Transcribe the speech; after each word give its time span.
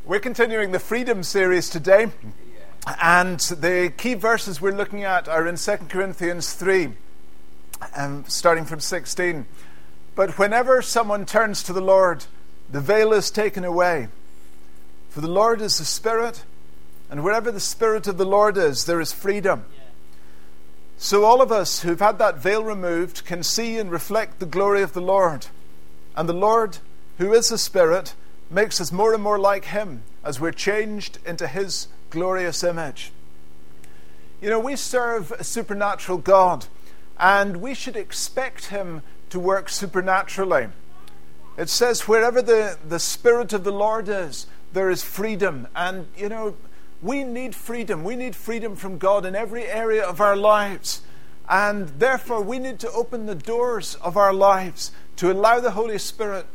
We're 0.05 0.20
continuing 0.20 0.70
the 0.70 0.79
Freedom 0.79 1.25
series 1.25 1.69
today, 1.69 2.12
and 3.02 3.41
the 3.41 3.93
key 3.97 4.15
verses 4.15 4.61
we're 4.61 4.70
looking 4.70 5.02
at 5.02 5.29
are 5.29 5.48
in 5.48 5.57
2 5.57 5.77
Corinthians 5.88 6.52
3, 6.52 6.93
um, 7.95 8.25
starting 8.29 8.65
from 8.65 8.80
16. 8.80 9.47
But 10.15 10.39
whenever 10.39 10.83
someone 10.83 11.27
turns 11.27 11.62
to 11.65 11.73
the 11.73 11.80
Lord, 11.80 12.25
the 12.71 12.80
veil 12.80 13.12
is 13.12 13.30
taken 13.30 13.65
away. 13.65 14.09
For 15.11 15.21
the 15.21 15.30
Lord 15.30 15.61
is 15.61 15.79
the 15.79 15.84
Spirit, 15.84 16.45
and 17.11 17.23
wherever 17.23 17.51
the 17.51 17.61
Spirit 17.61 18.07
of 18.07 18.19
the 18.19 18.27
Lord 18.27 18.57
is, 18.57 18.84
there 18.84 19.01
is 19.01 19.12
freedom. 19.12 19.65
So, 20.98 21.25
all 21.25 21.43
of 21.43 21.53
us 21.53 21.81
who've 21.81 22.01
had 22.01 22.19
that 22.19 22.39
veil 22.39 22.65
removed 22.65 23.25
can 23.27 23.43
see 23.43 23.77
and 23.77 23.91
reflect 23.91 24.39
the 24.39 24.47
glory 24.47 24.83
of 24.83 24.95
the 24.95 25.03
Lord. 25.03 25.47
And 26.17 26.29
the 26.29 26.33
Lord, 26.34 26.79
who 27.19 27.34
is 27.34 27.51
the 27.51 27.59
Spirit, 27.59 28.15
makes 28.51 28.81
us 28.81 28.91
more 28.91 29.12
and 29.12 29.22
more 29.22 29.39
like 29.39 29.67
Him 29.67 30.03
as 30.25 30.41
we're 30.41 30.53
changed 30.53 31.19
into 31.27 31.47
His 31.47 31.89
glorious 32.11 32.65
image. 32.65 33.12
You 34.41 34.50
know, 34.50 34.61
we 34.61 34.77
serve 34.77 35.33
a 35.33 35.45
supernatural 35.45 36.19
God, 36.19 36.67
and 37.19 37.59
we 37.59 37.75
should 37.75 37.97
expect 37.97 38.67
Him 38.67 39.03
to 39.31 39.41
work 39.41 39.69
supernaturally. 39.69 40.69
It 41.56 41.69
says, 41.69 42.06
wherever 42.06 42.42
the, 42.42 42.78
the 42.86 42.98
Spirit 42.98 43.53
of 43.53 43.64
the 43.64 43.72
Lord 43.72 44.09
is, 44.09 44.47
there 44.72 44.91
is 44.91 45.03
freedom. 45.03 45.69
And, 45.75 46.06
you 46.17 46.28
know, 46.28 46.55
we 47.00 47.25
need 47.25 47.55
freedom. 47.55 48.05
We 48.05 48.17
need 48.17 48.37
freedom 48.37 48.77
from 48.77 48.98
God 48.98 49.25
in 49.25 49.34
every 49.34 49.67
area 49.67 50.05
of 50.05 50.20
our 50.20 50.37
lives. 50.37 51.03
And 51.48 51.89
therefore, 51.98 52.42
we 52.42 52.59
need 52.59 52.78
to 52.81 52.91
open 52.91 53.27
the 53.27 53.34
doors 53.34 53.94
of 53.97 54.17
our 54.17 54.33
lives 54.33 54.92
to 55.17 55.33
allow 55.33 55.61
the 55.61 55.70
Holy 55.70 55.98
Spirit 55.98 56.47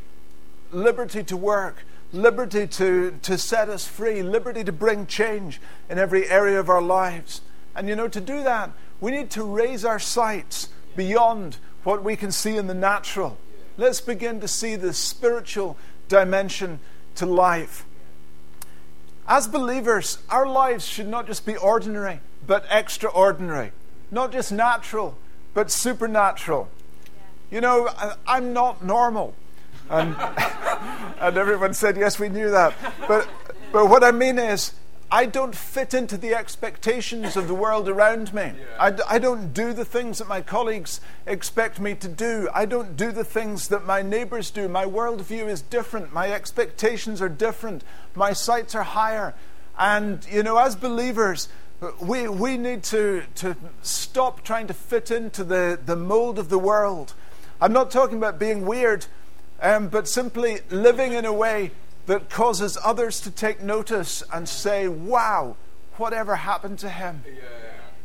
liberty 0.71 1.23
to 1.23 1.37
work, 1.37 1.83
liberty 2.13 2.67
to, 2.67 3.17
to 3.21 3.37
set 3.37 3.69
us 3.69 3.87
free, 3.87 4.21
liberty 4.21 4.63
to 4.63 4.71
bring 4.71 5.07
change 5.07 5.59
in 5.89 5.97
every 5.97 6.29
area 6.29 6.59
of 6.59 6.69
our 6.69 6.81
lives. 6.81 7.41
And 7.75 7.87
you 7.87 7.95
know, 7.95 8.07
to 8.07 8.21
do 8.21 8.43
that, 8.43 8.71
we 9.01 9.11
need 9.11 9.31
to 9.31 9.43
raise 9.43 9.83
our 9.83 9.99
sights 9.99 10.69
beyond 10.95 11.57
what 11.83 12.03
we 12.03 12.15
can 12.15 12.31
see 12.31 12.55
in 12.55 12.67
the 12.67 12.73
natural. 12.73 13.37
Let's 13.75 13.99
begin 13.99 14.39
to 14.41 14.47
see 14.47 14.75
the 14.75 14.93
spiritual 14.93 15.75
dimension 16.07 16.79
to 17.15 17.25
life. 17.25 17.85
As 19.27 19.47
believers, 19.47 20.19
our 20.29 20.45
lives 20.45 20.85
should 20.85 21.07
not 21.07 21.25
just 21.25 21.45
be 21.45 21.55
ordinary, 21.57 22.19
but 22.45 22.65
extraordinary. 22.69 23.71
Not 24.11 24.31
just 24.31 24.51
natural, 24.51 25.17
but 25.53 25.71
supernatural. 25.71 26.69
You 27.49 27.61
know, 27.61 27.89
I'm 28.27 28.53
not 28.53 28.83
normal. 28.83 29.33
And, 29.89 30.15
and 31.19 31.37
everyone 31.37 31.73
said, 31.73 31.97
yes, 31.97 32.19
we 32.19 32.29
knew 32.29 32.51
that. 32.51 32.73
But, 33.07 33.27
but 33.71 33.89
what 33.89 34.03
I 34.03 34.11
mean 34.11 34.37
is, 34.37 34.73
I 35.13 35.25
don't 35.25 35.53
fit 35.53 35.93
into 35.93 36.17
the 36.17 36.33
expectations 36.33 37.35
of 37.35 37.49
the 37.49 37.53
world 37.53 37.89
around 37.89 38.33
me. 38.33 38.53
I, 38.79 38.93
I 39.09 39.19
don't 39.19 39.53
do 39.53 39.73
the 39.73 39.83
things 39.83 40.19
that 40.19 40.29
my 40.29 40.39
colleagues 40.39 41.01
expect 41.27 41.81
me 41.81 41.95
to 41.95 42.07
do. 42.07 42.47
I 42.53 42.65
don't 42.65 42.95
do 42.95 43.11
the 43.11 43.25
things 43.25 43.67
that 43.67 43.85
my 43.85 44.01
neighbors 44.01 44.51
do. 44.51 44.69
My 44.69 44.85
worldview 44.85 45.47
is 45.47 45.61
different. 45.61 46.13
My 46.13 46.31
expectations 46.31 47.21
are 47.21 47.27
different. 47.27 47.83
My 48.15 48.31
sights 48.31 48.73
are 48.73 48.83
higher. 48.83 49.33
And, 49.77 50.25
you 50.31 50.43
know, 50.43 50.57
as 50.57 50.77
believers, 50.77 51.49
we, 51.99 52.29
we 52.29 52.55
need 52.55 52.83
to, 52.83 53.23
to 53.35 53.57
stop 53.81 54.43
trying 54.43 54.67
to 54.67 54.73
fit 54.73 55.11
into 55.11 55.43
the, 55.43 55.77
the 55.85 55.97
mold 55.97 56.39
of 56.39 56.47
the 56.47 56.59
world. 56.59 57.15
I'm 57.59 57.73
not 57.73 57.91
talking 57.91 58.17
about 58.17 58.39
being 58.39 58.65
weird 58.65 59.07
um, 59.61 59.89
but 59.89 60.07
simply 60.07 60.59
living 60.69 61.13
in 61.13 61.25
a 61.25 61.33
way 61.33 61.71
that 62.05 62.29
causes 62.29 62.77
others 62.83 63.19
to 63.21 63.31
take 63.31 63.61
notice 63.61 64.23
and 64.33 64.47
say, 64.47 64.87
wow, 64.87 65.55
whatever 65.97 66.35
happened 66.35 66.79
to 66.79 66.89
him? 66.89 67.23
Yeah. 67.25 67.41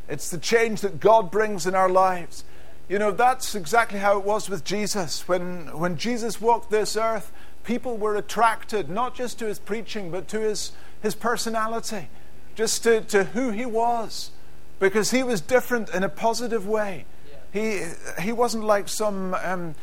It's 0.08 0.30
the 0.30 0.38
change 0.38 0.82
that 0.82 1.00
God 1.00 1.30
brings 1.30 1.66
in 1.66 1.74
our 1.74 1.88
lives. 1.88 2.44
You 2.88 2.98
know, 2.98 3.10
that's 3.10 3.54
exactly 3.54 3.98
how 3.98 4.18
it 4.18 4.24
was 4.24 4.48
with 4.48 4.64
Jesus. 4.64 5.26
When, 5.26 5.76
when 5.76 5.96
Jesus 5.96 6.40
walked 6.40 6.70
this 6.70 6.96
earth, 6.96 7.32
people 7.64 7.96
were 7.96 8.14
attracted 8.14 8.88
not 8.88 9.14
just 9.14 9.38
to 9.40 9.46
his 9.46 9.58
preaching, 9.58 10.10
but 10.10 10.28
to 10.28 10.40
his, 10.40 10.72
his 11.02 11.16
personality, 11.16 12.08
just 12.54 12.84
to, 12.84 13.00
to 13.00 13.24
who 13.24 13.50
he 13.50 13.66
was, 13.66 14.30
because 14.78 15.10
he 15.10 15.24
was 15.24 15.40
different 15.40 15.88
in 15.92 16.04
a 16.04 16.08
positive 16.08 16.68
way. 16.68 17.06
Yeah. 17.52 17.88
He, 18.18 18.22
he 18.22 18.32
wasn't 18.32 18.64
like 18.64 18.88
some. 18.88 19.34
Um, 19.34 19.74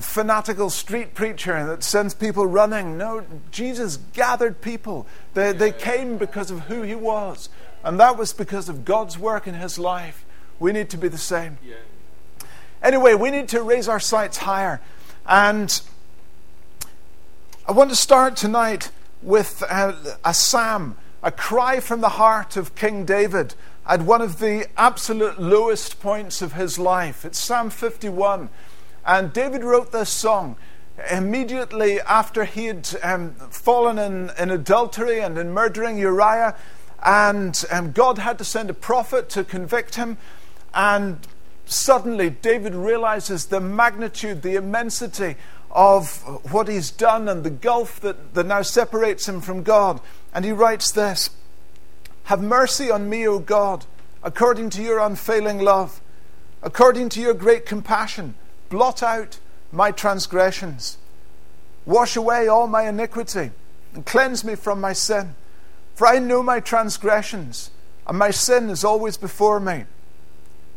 fanatical 0.00 0.70
street 0.70 1.14
preacher 1.14 1.66
that 1.66 1.82
sends 1.82 2.14
people 2.14 2.46
running. 2.46 2.98
No, 2.98 3.24
Jesus 3.50 3.98
gathered 4.12 4.60
people. 4.60 5.06
They, 5.34 5.52
they 5.52 5.72
came 5.72 6.18
because 6.18 6.50
of 6.50 6.60
who 6.62 6.82
he 6.82 6.94
was. 6.94 7.48
And 7.82 7.98
that 7.98 8.18
was 8.18 8.32
because 8.32 8.68
of 8.68 8.84
God's 8.84 9.18
work 9.18 9.46
in 9.46 9.54
his 9.54 9.78
life. 9.78 10.24
We 10.58 10.72
need 10.72 10.90
to 10.90 10.98
be 10.98 11.08
the 11.08 11.18
same. 11.18 11.58
Anyway, 12.82 13.14
we 13.14 13.30
need 13.30 13.48
to 13.48 13.62
raise 13.62 13.88
our 13.88 14.00
sights 14.00 14.38
higher. 14.38 14.80
And 15.26 15.80
I 17.66 17.72
want 17.72 17.90
to 17.90 17.96
start 17.96 18.36
tonight 18.36 18.90
with 19.22 19.62
a, 19.62 20.18
a 20.24 20.34
psalm, 20.34 20.96
a 21.22 21.32
cry 21.32 21.80
from 21.80 22.00
the 22.00 22.10
heart 22.10 22.56
of 22.56 22.74
King 22.74 23.04
David 23.04 23.54
at 23.86 24.02
one 24.02 24.20
of 24.20 24.38
the 24.38 24.66
absolute 24.76 25.40
lowest 25.40 26.00
points 26.00 26.42
of 26.42 26.52
his 26.52 26.78
life. 26.78 27.24
It's 27.24 27.38
Psalm 27.38 27.70
51. 27.70 28.50
And 29.08 29.32
David 29.32 29.64
wrote 29.64 29.90
this 29.90 30.10
song 30.10 30.56
immediately 31.10 31.98
after 32.02 32.44
he 32.44 32.66
had 32.66 32.86
um, 33.02 33.32
fallen 33.48 33.98
in, 33.98 34.30
in, 34.38 34.50
adultery 34.50 35.18
and 35.20 35.38
in 35.38 35.50
murdering 35.50 35.96
Uriah. 35.96 36.54
And 37.02 37.64
um, 37.70 37.92
God 37.92 38.18
had 38.18 38.36
to 38.36 38.44
send 38.44 38.68
a 38.68 38.74
prophet 38.74 39.30
to 39.30 39.44
convict 39.44 39.94
him. 39.94 40.18
And 40.74 41.26
suddenly, 41.64 42.28
David 42.28 42.74
realizes 42.74 43.46
the 43.46 43.60
magnitude, 43.60 44.42
the 44.42 44.56
immensity 44.56 45.36
of 45.70 46.18
what 46.52 46.68
he's 46.68 46.90
done 46.90 47.30
and 47.30 47.44
the 47.44 47.50
gulf 47.50 48.00
that, 48.00 48.34
that 48.34 48.44
now 48.44 48.60
separates 48.60 49.26
him 49.26 49.40
from 49.40 49.62
God. 49.62 50.02
And 50.34 50.44
he 50.44 50.52
writes 50.52 50.90
this 50.90 51.30
Have 52.24 52.42
mercy 52.42 52.90
on 52.90 53.08
me, 53.08 53.26
O 53.26 53.38
God, 53.38 53.86
according 54.22 54.68
to 54.70 54.82
your 54.82 54.98
unfailing 54.98 55.60
love, 55.60 56.02
according 56.62 57.08
to 57.10 57.22
your 57.22 57.32
great 57.32 57.64
compassion 57.64 58.34
Blot 58.68 59.02
out 59.02 59.38
my 59.72 59.90
transgressions. 59.90 60.98
Wash 61.86 62.16
away 62.16 62.48
all 62.48 62.66
my 62.66 62.88
iniquity 62.88 63.50
and 63.94 64.04
cleanse 64.04 64.44
me 64.44 64.54
from 64.54 64.80
my 64.80 64.92
sin. 64.92 65.34
For 65.94 66.06
I 66.06 66.18
know 66.18 66.42
my 66.42 66.60
transgressions, 66.60 67.70
and 68.06 68.18
my 68.18 68.30
sin 68.30 68.70
is 68.70 68.84
always 68.84 69.16
before 69.16 69.58
me. 69.58 69.84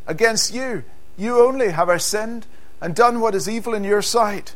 Against 0.08 0.54
you, 0.54 0.84
you 1.18 1.40
only 1.40 1.70
have 1.70 1.90
I 1.90 1.98
sinned 1.98 2.48
and 2.82 2.96
done 2.96 3.20
what 3.20 3.36
is 3.36 3.48
evil 3.48 3.76
in 3.76 3.84
your 3.84 4.02
sight, 4.02 4.56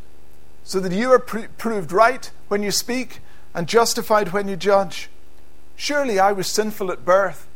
so 0.64 0.80
that 0.80 0.92
you 0.92 1.12
are 1.12 1.20
proved 1.20 1.92
right 1.92 2.32
when 2.48 2.64
you 2.64 2.72
speak 2.72 3.20
and 3.54 3.68
justified 3.68 4.34
when 4.34 4.48
you 4.48 4.56
judge. 4.56 5.10
Surely 5.76 6.20
I 6.20 6.32
was 6.32 6.48
sinful 6.48 6.92
at 6.92 7.06
birth, 7.06 7.48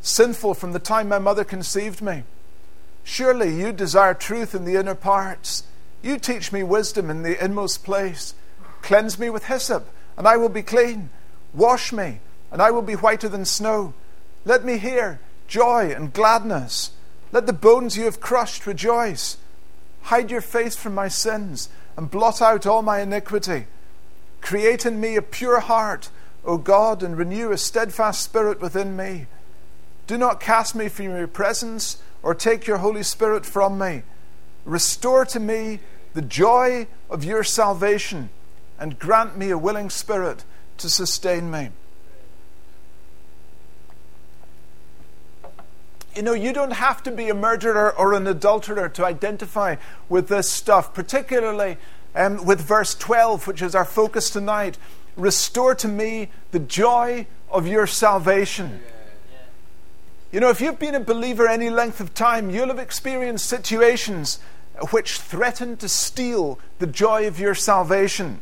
sinful 0.00 0.54
from 0.54 0.72
the 0.72 0.80
time 0.80 1.08
my 1.08 1.20
mother 1.20 1.44
conceived 1.44 2.02
me. 2.02 2.24
Surely 3.08 3.54
you 3.54 3.72
desire 3.72 4.14
truth 4.14 4.52
in 4.52 4.64
the 4.64 4.74
inner 4.74 4.96
parts. 4.96 5.62
You 6.02 6.18
teach 6.18 6.50
me 6.50 6.64
wisdom 6.64 7.08
in 7.08 7.22
the 7.22 7.42
inmost 7.42 7.84
place. 7.84 8.34
Cleanse 8.82 9.16
me 9.16 9.30
with 9.30 9.44
hyssop, 9.44 9.88
and 10.16 10.26
I 10.26 10.36
will 10.36 10.48
be 10.48 10.62
clean. 10.62 11.10
Wash 11.54 11.92
me, 11.92 12.18
and 12.50 12.60
I 12.60 12.72
will 12.72 12.82
be 12.82 12.94
whiter 12.94 13.28
than 13.28 13.44
snow. 13.44 13.94
Let 14.44 14.64
me 14.64 14.78
hear 14.78 15.20
joy 15.46 15.94
and 15.94 16.12
gladness. 16.12 16.90
Let 17.30 17.46
the 17.46 17.52
bones 17.52 17.96
you 17.96 18.06
have 18.06 18.18
crushed 18.18 18.66
rejoice. 18.66 19.36
Hide 20.02 20.32
your 20.32 20.40
face 20.40 20.74
from 20.74 20.92
my 20.92 21.06
sins, 21.06 21.68
and 21.96 22.10
blot 22.10 22.42
out 22.42 22.66
all 22.66 22.82
my 22.82 23.00
iniquity. 23.00 23.66
Create 24.40 24.84
in 24.84 25.00
me 25.00 25.14
a 25.14 25.22
pure 25.22 25.60
heart, 25.60 26.10
O 26.44 26.58
God, 26.58 27.04
and 27.04 27.16
renew 27.16 27.52
a 27.52 27.56
steadfast 27.56 28.20
spirit 28.22 28.60
within 28.60 28.96
me. 28.96 29.26
Do 30.08 30.18
not 30.18 30.40
cast 30.40 30.74
me 30.74 30.88
from 30.88 31.06
your 31.06 31.28
presence 31.28 32.02
or 32.26 32.34
take 32.34 32.66
your 32.66 32.78
Holy 32.78 33.04
Spirit 33.04 33.46
from 33.46 33.78
me. 33.78 34.02
Restore 34.64 35.24
to 35.26 35.38
me 35.38 35.78
the 36.12 36.22
joy 36.22 36.88
of 37.08 37.22
your 37.22 37.44
salvation 37.44 38.30
and 38.80 38.98
grant 38.98 39.38
me 39.38 39.50
a 39.50 39.56
willing 39.56 39.90
spirit 39.90 40.44
to 40.78 40.88
sustain 40.90 41.52
me. 41.52 41.70
you 46.16 46.22
know, 46.22 46.32
you 46.32 46.52
don't 46.52 46.72
have 46.72 47.02
to 47.02 47.10
be 47.10 47.28
a 47.28 47.34
murderer 47.34 47.94
or 47.96 48.14
an 48.14 48.26
adulterer 48.26 48.88
to 48.88 49.04
identify 49.04 49.76
with 50.08 50.28
this 50.28 50.50
stuff, 50.50 50.94
particularly 50.94 51.76
um, 52.14 52.42
with 52.44 52.60
verse 52.60 52.94
12, 52.94 53.46
which 53.46 53.60
is 53.60 53.74
our 53.74 53.84
focus 53.84 54.30
tonight. 54.30 54.78
Restore 55.14 55.74
to 55.76 55.88
me 55.88 56.30
the 56.52 56.58
joy 56.58 57.26
of 57.50 57.66
your 57.66 57.86
salvation. 57.86 58.80
You 60.32 60.40
know, 60.40 60.50
if 60.50 60.60
you've 60.60 60.78
been 60.78 60.96
a 60.96 61.00
believer 61.00 61.46
any 61.46 61.70
length 61.70 62.00
of 62.00 62.12
time, 62.12 62.50
you'll 62.50 62.68
have 62.68 62.80
experienced 62.80 63.46
situations 63.46 64.40
which 64.90 65.18
threaten 65.18 65.76
to 65.78 65.88
steal 65.88 66.58
the 66.78 66.86
joy 66.86 67.26
of 67.26 67.38
your 67.38 67.54
salvation. 67.54 68.40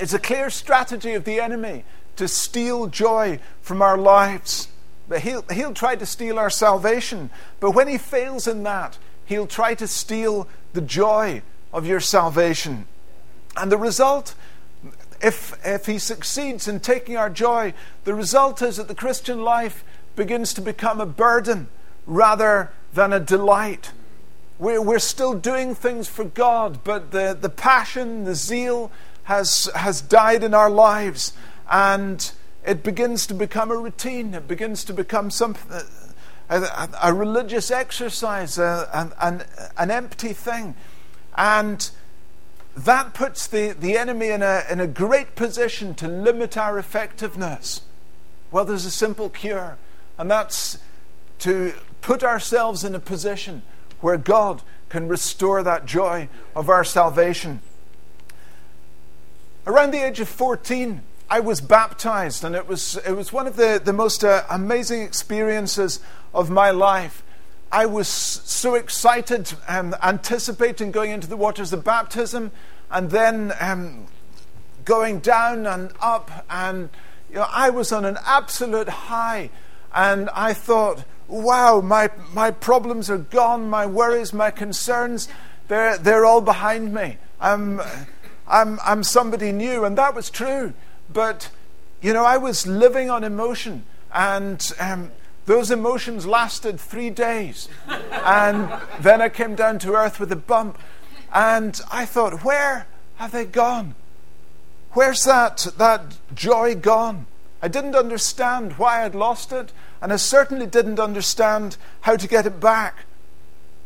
It's 0.00 0.14
a 0.14 0.18
clear 0.18 0.48
strategy 0.48 1.12
of 1.12 1.24
the 1.24 1.38
enemy 1.38 1.84
to 2.16 2.26
steal 2.26 2.86
joy 2.86 3.40
from 3.60 3.82
our 3.82 3.98
lives. 3.98 4.68
But 5.08 5.20
he'll, 5.20 5.44
he'll 5.52 5.74
try 5.74 5.96
to 5.96 6.06
steal 6.06 6.38
our 6.38 6.50
salvation. 6.50 7.28
But 7.60 7.72
when 7.72 7.88
he 7.88 7.98
fails 7.98 8.46
in 8.46 8.62
that, 8.62 8.98
he'll 9.26 9.46
try 9.46 9.74
to 9.74 9.86
steal 9.86 10.48
the 10.72 10.80
joy 10.80 11.42
of 11.72 11.86
your 11.86 12.00
salvation. 12.00 12.86
And 13.56 13.70
the 13.70 13.76
result, 13.76 14.34
if, 15.20 15.54
if 15.64 15.84
he 15.86 15.98
succeeds 15.98 16.66
in 16.66 16.80
taking 16.80 17.18
our 17.18 17.30
joy, 17.30 17.74
the 18.04 18.14
result 18.14 18.62
is 18.62 18.78
that 18.78 18.88
the 18.88 18.94
Christian 18.94 19.42
life 19.42 19.84
begins 20.16 20.54
to 20.54 20.60
become 20.60 21.00
a 21.00 21.06
burden 21.06 21.68
rather 22.06 22.70
than 22.92 23.12
a 23.12 23.20
delight. 23.20 23.92
We're, 24.58 24.82
we're 24.82 24.98
still 24.98 25.34
doing 25.34 25.74
things 25.74 26.08
for 26.08 26.24
God, 26.24 26.84
but 26.84 27.10
the, 27.10 27.36
the 27.38 27.48
passion, 27.48 28.24
the 28.24 28.34
zeal 28.34 28.90
has, 29.24 29.68
has 29.74 30.00
died 30.00 30.44
in 30.44 30.54
our 30.54 30.70
lives. 30.70 31.32
And 31.70 32.30
it 32.64 32.82
begins 32.82 33.26
to 33.28 33.34
become 33.34 33.70
a 33.70 33.76
routine. 33.76 34.34
It 34.34 34.46
begins 34.46 34.84
to 34.84 34.92
become 34.92 35.30
some, 35.30 35.56
a, 36.48 36.88
a, 37.02 37.12
religious 37.12 37.70
exercise, 37.70 38.58
uh, 38.58 38.88
an, 38.92 39.12
an, 39.20 39.46
an 39.76 39.90
empty 39.90 40.32
thing. 40.32 40.74
And 41.36 41.90
that 42.76 43.14
puts 43.14 43.46
the, 43.46 43.72
the 43.72 43.96
enemy 43.96 44.28
in 44.28 44.42
a, 44.42 44.62
in 44.70 44.80
a 44.80 44.86
great 44.86 45.34
position 45.34 45.94
to 45.94 46.08
limit 46.08 46.56
our 46.56 46.78
effectiveness. 46.78 47.82
Well, 48.50 48.64
there's 48.64 48.84
a 48.84 48.90
simple 48.90 49.28
cure, 49.28 49.78
and 50.22 50.30
that's 50.30 50.78
to 51.40 51.74
put 52.00 52.22
ourselves 52.22 52.84
in 52.84 52.94
a 52.94 53.00
position 53.00 53.60
where 54.00 54.16
God 54.16 54.62
can 54.88 55.08
restore 55.08 55.64
that 55.64 55.84
joy 55.84 56.28
of 56.54 56.68
our 56.68 56.84
salvation. 56.84 57.58
Around 59.66 59.90
the 59.90 60.06
age 60.06 60.20
of 60.20 60.28
14, 60.28 61.02
I 61.28 61.40
was 61.40 61.60
baptized, 61.60 62.44
and 62.44 62.54
it 62.54 62.68
was, 62.68 62.98
it 63.04 63.16
was 63.16 63.32
one 63.32 63.48
of 63.48 63.56
the, 63.56 63.82
the 63.84 63.92
most 63.92 64.22
uh, 64.22 64.44
amazing 64.48 65.02
experiences 65.02 65.98
of 66.32 66.50
my 66.50 66.70
life. 66.70 67.24
I 67.72 67.86
was 67.86 68.06
so 68.06 68.76
excited, 68.76 69.52
um, 69.66 69.96
anticipating 70.04 70.92
going 70.92 71.10
into 71.10 71.26
the 71.26 71.36
waters 71.36 71.72
of 71.72 71.82
baptism, 71.82 72.52
and 72.92 73.10
then 73.10 73.52
um, 73.58 74.06
going 74.84 75.18
down 75.18 75.66
and 75.66 75.90
up, 76.00 76.46
and 76.48 76.90
you 77.28 77.36
know, 77.36 77.46
I 77.50 77.70
was 77.70 77.90
on 77.90 78.04
an 78.04 78.18
absolute 78.24 78.88
high, 78.88 79.50
and 79.94 80.30
I 80.30 80.52
thought, 80.52 81.04
wow, 81.28 81.80
my, 81.80 82.10
my 82.32 82.50
problems 82.50 83.10
are 83.10 83.18
gone, 83.18 83.68
my 83.68 83.86
worries, 83.86 84.32
my 84.32 84.50
concerns, 84.50 85.28
they're, 85.68 85.96
they're 85.98 86.24
all 86.24 86.40
behind 86.40 86.92
me. 86.92 87.18
I'm, 87.40 87.80
I'm, 88.46 88.78
I'm 88.84 89.02
somebody 89.02 89.52
new, 89.52 89.84
and 89.84 89.96
that 89.98 90.14
was 90.14 90.30
true. 90.30 90.74
But, 91.12 91.50
you 92.00 92.12
know, 92.12 92.24
I 92.24 92.36
was 92.36 92.66
living 92.66 93.10
on 93.10 93.24
emotion, 93.24 93.84
and 94.12 94.72
um, 94.78 95.10
those 95.46 95.70
emotions 95.70 96.26
lasted 96.26 96.78
three 96.78 97.10
days. 97.10 97.68
and 97.88 98.72
then 99.00 99.20
I 99.20 99.28
came 99.28 99.54
down 99.54 99.78
to 99.80 99.94
earth 99.94 100.20
with 100.20 100.30
a 100.32 100.36
bump, 100.36 100.78
and 101.32 101.80
I 101.90 102.04
thought, 102.04 102.44
where 102.44 102.86
have 103.16 103.32
they 103.32 103.44
gone? 103.44 103.94
Where's 104.92 105.24
that, 105.24 105.66
that 105.78 106.18
joy 106.34 106.74
gone? 106.74 107.26
I 107.62 107.68
didn't 107.68 107.94
understand 107.94 108.72
why 108.72 109.04
I'd 109.04 109.14
lost 109.14 109.52
it, 109.52 109.72
and 110.00 110.12
I 110.12 110.16
certainly 110.16 110.66
didn't 110.66 110.98
understand 110.98 111.76
how 112.00 112.16
to 112.16 112.26
get 112.26 112.44
it 112.44 112.58
back. 112.58 113.04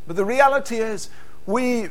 But 0.06 0.16
the 0.16 0.24
reality 0.24 0.76
is, 0.76 1.10
we 1.44 1.90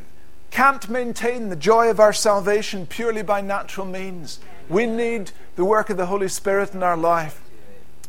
can't 0.50 0.88
maintain 0.88 1.48
the 1.48 1.56
joy 1.56 1.88
of 1.88 2.00
our 2.00 2.12
salvation 2.12 2.86
purely 2.86 3.22
by 3.22 3.40
natural 3.40 3.86
means. 3.86 4.40
We 4.68 4.86
need 4.86 5.30
the 5.54 5.64
work 5.64 5.88
of 5.88 5.96
the 5.96 6.06
Holy 6.06 6.28
Spirit 6.28 6.74
in 6.74 6.82
our 6.82 6.96
life. 6.96 7.40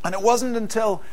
And 0.03 0.15
it 0.15 0.21
wasn't 0.21 0.55
until 0.55 1.03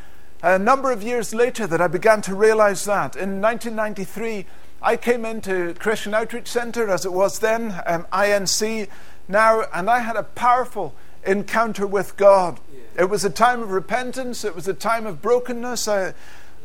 a 0.43 0.59
number 0.59 0.91
of 0.91 1.03
years 1.03 1.35
later 1.35 1.67
that 1.67 1.81
I 1.81 1.87
began 1.87 2.23
to 2.23 2.35
realize 2.35 2.85
that. 2.87 3.15
In 3.15 3.41
1993, 3.43 4.47
I 4.81 4.97
came 4.97 5.25
into 5.25 5.75
Christian 5.75 6.15
Outreach 6.15 6.49
Center, 6.49 6.89
as 6.89 7.05
it 7.05 7.13
was 7.13 7.41
then, 7.41 7.83
um, 7.87 8.07
INC 8.13 8.89
now, 9.29 9.65
and 9.73 9.91
I 9.91 10.01
had 10.01 10.17
a 10.17 10.23
powerful 10.23 10.95
encounter 11.26 11.87
with 11.87 12.17
God. 12.17 12.61
It 12.99 13.11
was 13.11 13.25
a 13.25 13.31
time 13.31 13.62
of 13.62 13.71
repentance, 13.71 14.44
it 14.44 14.55
was 14.55 14.69
a 14.69 14.75
time 14.75 15.06
of 15.06 15.21
brokenness. 15.21 15.88
I 15.88 16.15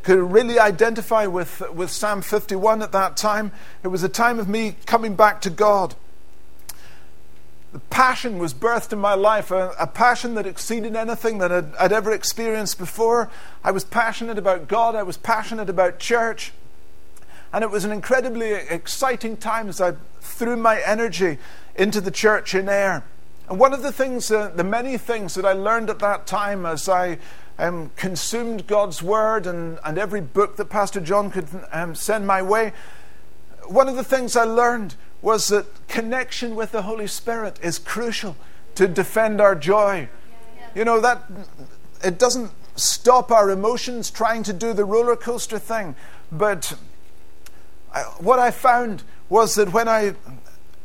could 0.04 0.20
really 0.20 0.60
identify 0.60 1.26
with, 1.26 1.62
with 1.74 1.92
Psalm 1.92 2.22
51 2.22 2.82
at 2.82 2.92
that 2.94 3.18
time. 3.18 3.52
It 3.84 3.90
was 3.90 4.02
a 4.04 4.10
time 4.10 4.40
of 4.40 4.48
me 4.48 4.76
coming 4.86 5.16
back 5.16 5.42
to 5.42 5.50
God 5.50 5.96
the 7.72 7.80
passion 7.80 8.40
was 8.40 8.54
birthed 8.54 8.94
in 8.94 9.00
my 9.00 9.14
life, 9.14 9.52
a, 9.52 9.74
a 9.80 9.86
passion 9.86 10.34
that 10.36 10.48
exceeded 10.48 10.96
anything 10.96 11.38
that 11.38 11.52
I'd, 11.52 11.76
I'd, 11.76 11.92
ever 11.92 12.12
experienced 12.12 12.80
before. 12.80 13.30
I 13.64 13.72
was 13.72 13.84
passionate 13.84 14.38
about 14.38 14.68
God, 14.68 14.96
I 14.96 15.04
was 15.04 15.18
passionate 15.18 15.70
about 15.70 16.00
church. 16.00 16.52
And 17.52 17.64
it 17.64 17.70
was 17.70 17.86
an 17.86 17.92
incredibly 17.92 18.52
exciting 18.54 19.38
time 19.38 19.70
as 19.70 19.82
I 19.82 19.94
threw 20.22 20.56
my 20.56 20.82
energy 20.82 21.40
into 21.76 22.00
the 22.00 22.12
church 22.12 22.54
in 22.54 22.70
Ayr. 22.70 23.04
And 23.50 23.60
one 23.60 23.74
of 23.74 23.82
the 23.82 23.92
things, 23.92 24.30
uh, 24.30 24.50
the 24.50 24.64
many 24.64 24.98
things 24.98 25.34
that 25.34 25.44
I 25.44 25.54
learned 25.54 25.90
at 25.90 26.00
that 26.00 26.28
time 26.28 26.68
as 26.68 26.88
I 26.88 27.18
um, 27.58 27.90
consumed 27.96 28.68
God's 28.68 29.02
Word 29.02 29.48
and, 29.48 29.80
and 29.84 29.98
every 29.98 30.22
book 30.22 30.56
that 30.58 30.66
Pastor 30.66 31.02
John 31.02 31.32
could 31.32 31.48
um, 31.72 31.96
send 31.96 32.28
my 32.28 32.44
way, 32.44 32.74
one 33.66 33.90
of 33.90 33.96
the 33.96 34.04
things 34.04 34.36
I 34.36 34.44
learned 34.44 34.96
was 35.24 35.48
that 35.48 35.66
connection 35.88 36.56
with 36.56 36.72
the 36.72 36.84
Holy 36.84 37.08
Spirit 37.08 37.60
is 37.62 37.80
crucial 37.80 38.36
to 38.76 38.88
defend 38.88 39.42
our 39.42 39.56
joy. 39.56 40.10
You 40.76 40.86
know, 40.86 41.02
that 41.02 41.24
it 42.04 42.20
doesn't 42.20 42.52
stop 42.76 43.32
our 43.32 43.50
emotions 43.50 44.12
trying 44.12 44.44
to 44.44 44.54
do 44.54 44.74
the 44.74 44.86
roller 44.86 45.16
coaster 45.16 45.58
thing, 45.58 45.96
but 46.32 46.78
I, 47.92 48.04
what 48.20 48.38
I 48.38 48.52
found 48.52 49.02
was 49.28 49.56
that 49.56 49.74
when 49.74 49.90
I 49.90 50.14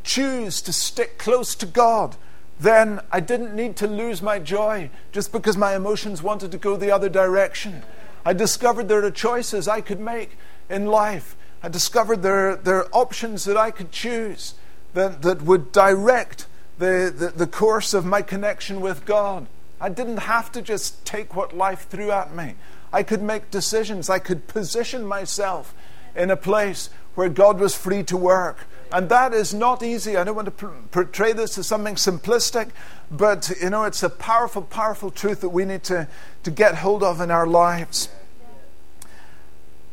choose 0.03 0.63
to 0.63 0.73
stick 0.73 1.19
close 1.19 1.55
to 1.57 1.67
God, 1.67 2.17
then 2.61 3.01
I 3.11 3.21
didn't 3.21 3.55
need 3.55 3.77
to 3.77 3.87
lose 3.87 4.23
my 4.23 4.39
joy 4.39 4.91
just 5.13 5.33
because 5.33 5.57
my 5.57 5.75
emotions 5.75 6.23
wanted 6.23 6.53
to 6.53 6.59
go 6.59 6.77
the 6.77 6.91
other 6.91 7.09
direction. 7.09 7.83
I 8.25 8.33
discovered 8.33 8.89
there 8.89 9.05
are 9.05 9.11
choices 9.11 9.69
I 9.69 9.81
could 9.81 10.01
make 10.01 10.37
in 10.71 10.87
life 10.87 11.37
I 11.65 11.69
discovered 11.69 12.21
there, 12.21 12.57
there 12.57 12.77
are 12.77 12.89
options 12.93 13.47
that 13.47 13.57
I 13.57 13.71
could 13.71 13.91
choose 13.91 14.53
that, 14.93 15.23
that 15.23 15.41
would 15.41 15.73
direct 15.73 16.47
the, 16.77 17.11
the, 17.17 17.29
the 17.35 17.47
course 17.47 17.95
of 17.95 18.05
my 18.05 18.21
connection 18.21 18.83
with 18.83 19.07
God. 19.07 19.47
I 19.81 19.89
didn't 19.89 20.19
have 20.19 20.53
to 20.53 20.61
just 20.61 21.07
take 21.07 21.35
what 21.35 21.57
life 21.57 21.89
threw 21.89 22.11
at 22.11 22.35
me. 22.35 22.57
I 22.93 23.03
could 23.03 23.23
make 23.23 23.51
decisions. 23.51 24.11
I 24.11 24.19
could 24.19 24.47
position 24.47 25.07
myself 25.07 25.75
in 26.15 26.31
a 26.31 26.37
place 26.37 26.91
where 27.15 27.29
God 27.29 27.61
was 27.61 27.75
free 27.75 28.03
to 28.05 28.17
work. 28.17 28.67
And 28.93 29.09
that 29.09 29.33
is 29.33 29.53
not 29.53 29.83
easy. 29.83 30.17
I 30.17 30.25
don't 30.25 30.37
want 30.37 30.57
to 30.57 30.67
portray 30.93 31.33
this 31.33 31.59
as 31.59 31.67
something 31.67 31.97
simplistic, 31.97 32.71
but 33.11 33.51
you 33.61 33.71
know, 33.71 33.85
it's 33.85 34.03
a 34.03 34.11
powerful, 34.11 34.63
powerful 34.63 35.11
truth 35.11 35.41
that 35.41 35.49
we 35.49 35.65
need 35.65 35.83
to, 35.85 36.07
to 36.45 36.51
get 36.51 36.77
hold 36.77 37.03
of 37.03 37.21
in 37.21 37.31
our 37.31 37.47
lives. 37.47 38.09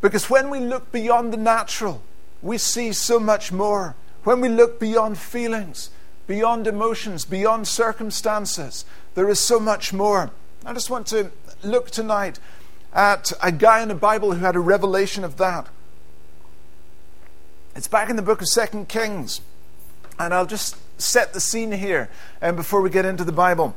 Because 0.01 0.29
when 0.29 0.49
we 0.49 0.59
look 0.59 0.91
beyond 0.91 1.33
the 1.33 1.37
natural, 1.37 2.01
we 2.41 2.57
see 2.57 2.91
so 2.91 3.19
much 3.19 3.51
more. 3.51 3.95
When 4.23 4.41
we 4.41 4.49
look 4.49 4.79
beyond 4.79 5.17
feelings, 5.17 5.89
beyond 6.27 6.67
emotions, 6.67 7.25
beyond 7.25 7.67
circumstances, 7.67 8.85
there 9.15 9.29
is 9.29 9.39
so 9.39 9.59
much 9.59 9.93
more. 9.93 10.31
I 10.65 10.73
just 10.73 10.89
want 10.89 11.07
to 11.07 11.31
look 11.63 11.89
tonight 11.89 12.39
at 12.93 13.31
a 13.41 13.51
guy 13.51 13.81
in 13.81 13.87
the 13.87 13.95
Bible 13.95 14.33
who 14.33 14.45
had 14.45 14.55
a 14.55 14.59
revelation 14.59 15.23
of 15.23 15.37
that. 15.37 15.67
It's 17.73 17.87
back 17.87 18.09
in 18.09 18.17
the 18.17 18.21
book 18.21 18.41
of 18.41 18.49
Second 18.49 18.89
Kings. 18.89 19.39
And 20.19 20.33
I'll 20.33 20.45
just 20.45 20.75
set 20.99 21.33
the 21.33 21.39
scene 21.39 21.71
here 21.71 22.09
um, 22.41 22.57
before 22.57 22.81
we 22.81 22.89
get 22.89 23.05
into 23.05 23.23
the 23.23 23.31
Bible. 23.31 23.75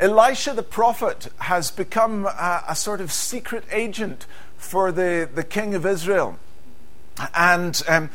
Elisha 0.00 0.54
the 0.54 0.62
prophet 0.62 1.28
has 1.38 1.70
become 1.70 2.24
a, 2.24 2.64
a 2.66 2.74
sort 2.74 3.02
of 3.02 3.12
secret 3.12 3.64
agent 3.70 4.26
for 4.56 4.90
the, 4.90 5.28
the 5.32 5.44
king 5.44 5.74
of 5.74 5.84
Israel. 5.84 6.38
And 7.34 7.80
um, 7.86 8.08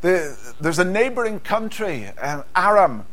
the, 0.00 0.36
there's 0.60 0.80
a 0.80 0.84
neighboring 0.84 1.38
country, 1.38 2.08
um, 2.20 2.42
Aram 2.56 3.06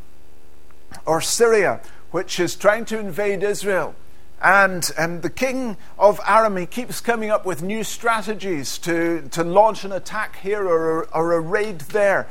or 1.05 1.21
Syria, 1.21 1.79
which 2.09 2.39
is 2.39 2.55
trying 2.55 2.85
to 2.85 2.97
invade 2.99 3.43
Israel. 3.43 3.93
And, 4.41 4.89
and 4.97 5.23
the 5.23 5.29
king 5.29 5.77
of 5.97 6.19
Aram, 6.27 6.57
he 6.57 6.65
keeps 6.65 7.01
coming 7.01 7.31
up 7.31 7.45
with 7.45 7.63
new 7.63 7.83
strategies 7.83 8.77
to, 8.79 9.27
to 9.31 9.43
launch 9.43 9.83
an 9.83 9.91
attack 9.91 10.39
here 10.39 10.67
or, 10.67 11.05
or 11.15 11.33
a 11.33 11.39
raid 11.39 11.81
there. 11.81 12.27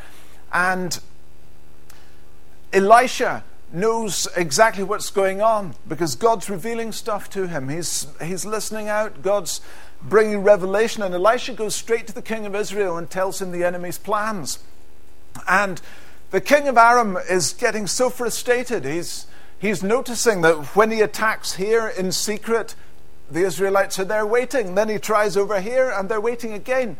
And 0.52 0.98
Elisha 2.72 3.42
knows 3.72 4.28
exactly 4.36 4.84
what's 4.84 5.10
going 5.10 5.42
on 5.42 5.74
because 5.88 6.14
God's 6.14 6.48
revealing 6.48 6.92
stuff 6.92 7.28
to 7.30 7.48
him. 7.48 7.68
He's, 7.68 8.06
he's 8.22 8.46
listening 8.46 8.88
out, 8.88 9.22
God's 9.22 9.60
bringing 10.02 10.42
revelation, 10.42 11.02
and 11.02 11.14
Elisha 11.14 11.54
goes 11.54 11.74
straight 11.74 12.06
to 12.06 12.12
the 12.12 12.22
king 12.22 12.46
of 12.46 12.54
Israel 12.54 12.96
and 12.96 13.10
tells 13.10 13.42
him 13.42 13.50
the 13.50 13.64
enemy's 13.64 13.98
plans. 13.98 14.60
And 15.48 15.80
the 16.30 16.40
king 16.40 16.68
of 16.68 16.76
Aram 16.76 17.18
is 17.28 17.52
getting 17.52 17.86
so 17.86 18.10
frustrated. 18.10 18.84
He's, 18.84 19.26
he's 19.58 19.82
noticing 19.82 20.42
that 20.42 20.76
when 20.76 20.90
he 20.90 21.00
attacks 21.00 21.54
here 21.54 21.88
in 21.88 22.12
secret, 22.12 22.74
the 23.30 23.40
Israelites 23.40 23.98
are 23.98 24.04
there 24.04 24.26
waiting. 24.26 24.74
Then 24.74 24.88
he 24.88 24.98
tries 24.98 25.36
over 25.36 25.60
here, 25.60 25.90
and 25.90 26.08
they're 26.08 26.20
waiting 26.20 26.52
again. 26.52 26.96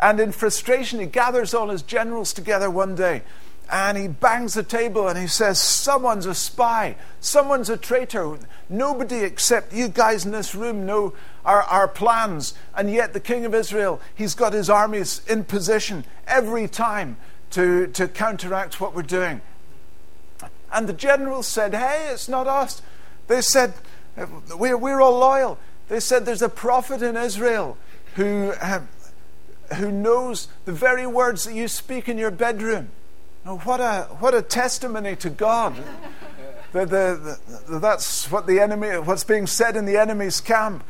And 0.00 0.20
in 0.20 0.32
frustration, 0.32 1.00
he 1.00 1.06
gathers 1.06 1.54
all 1.54 1.70
his 1.70 1.82
generals 1.82 2.32
together 2.32 2.70
one 2.70 2.94
day 2.94 3.22
and 3.70 3.98
he 3.98 4.08
bangs 4.08 4.54
the 4.54 4.62
table 4.62 5.08
and 5.08 5.18
he 5.18 5.26
says, 5.26 5.60
Someone's 5.60 6.26
a 6.26 6.34
spy, 6.34 6.96
someone's 7.20 7.68
a 7.68 7.76
traitor. 7.76 8.38
Nobody 8.68 9.18
except 9.18 9.72
you 9.72 9.88
guys 9.88 10.24
in 10.24 10.32
this 10.32 10.54
room 10.54 10.86
know 10.86 11.12
our, 11.44 11.62
our 11.62 11.88
plans. 11.88 12.54
And 12.74 12.90
yet, 12.90 13.12
the 13.12 13.20
king 13.20 13.44
of 13.44 13.54
Israel, 13.54 14.00
he's 14.14 14.34
got 14.34 14.52
his 14.52 14.70
armies 14.70 15.20
in 15.28 15.44
position 15.44 16.04
every 16.26 16.68
time 16.68 17.16
to, 17.50 17.86
to 17.88 18.08
counteract 18.08 18.80
what 18.80 18.94
we're 18.94 19.02
doing. 19.02 19.40
And 20.72 20.88
the 20.88 20.92
generals 20.92 21.46
said, 21.46 21.74
Hey, 21.74 22.10
it's 22.12 22.28
not 22.28 22.46
us. 22.46 22.82
They 23.26 23.40
said, 23.40 23.74
We're, 24.56 24.76
we're 24.76 25.00
all 25.00 25.18
loyal. 25.18 25.58
They 25.88 26.00
said, 26.00 26.26
There's 26.26 26.42
a 26.42 26.48
prophet 26.48 27.02
in 27.02 27.16
Israel 27.16 27.76
who, 28.14 28.52
uh, 28.60 28.80
who 29.76 29.90
knows 29.90 30.48
the 30.64 30.72
very 30.72 31.06
words 31.06 31.44
that 31.44 31.54
you 31.54 31.68
speak 31.68 32.08
in 32.08 32.18
your 32.18 32.30
bedroom. 32.30 32.90
Oh, 33.46 33.58
what 33.58 33.80
a, 33.80 34.08
what 34.18 34.34
a 34.34 34.42
testimony 34.42 35.16
to 35.16 35.30
God. 35.30 35.74
the, 36.72 36.84
the, 36.84 37.38
the, 37.68 37.78
that's 37.78 38.30
what 38.30 38.46
the 38.46 38.60
enemy, 38.60 38.88
what's 38.98 39.24
being 39.24 39.46
said 39.46 39.76
in 39.76 39.86
the 39.86 39.96
enemy's 39.96 40.40
camp. 40.40 40.84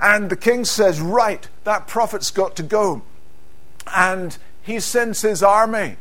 And 0.00 0.30
the 0.30 0.36
king 0.36 0.64
says, 0.64 1.00
Right, 1.00 1.48
that 1.64 1.86
prophet's 1.86 2.30
got 2.30 2.56
to 2.56 2.62
go. 2.62 3.02
And 3.94 4.36
he 4.62 4.80
sends 4.80 5.20
his 5.20 5.42
army. 5.42 5.96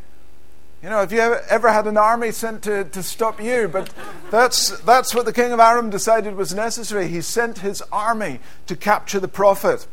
You 0.83 0.89
know, 0.89 0.97
have 0.97 1.13
you 1.13 1.21
ever, 1.21 1.71
had 1.71 1.87
an 1.87 1.95
army 1.95 2.33
sent 2.33 2.63
to, 2.63 2.83
to 2.83 3.01
stop 3.01 3.41
you? 3.41 3.69
But 3.69 3.89
that's, 4.29 4.81
that's 4.81 5.15
what 5.15 5.23
the 5.23 5.31
king 5.31 5.53
of 5.53 5.61
Aram 5.61 5.89
decided 5.89 6.35
was 6.35 6.53
necessary. 6.53 7.07
He 7.07 7.21
sent 7.21 7.59
his 7.59 7.81
army 7.89 8.41
to 8.67 8.75
capture 8.75 9.21
the 9.21 9.29
prophet. 9.29 9.87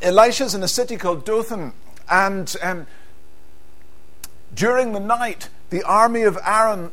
Elisha's 0.00 0.54
in 0.54 0.62
a 0.62 0.68
city 0.68 0.96
called 0.96 1.26
Dothan, 1.26 1.74
and 2.10 2.56
um, 2.62 2.86
during 4.54 4.92
the 4.92 5.00
night, 5.00 5.50
the 5.68 5.82
army 5.82 6.22
of 6.22 6.38
Aram 6.46 6.92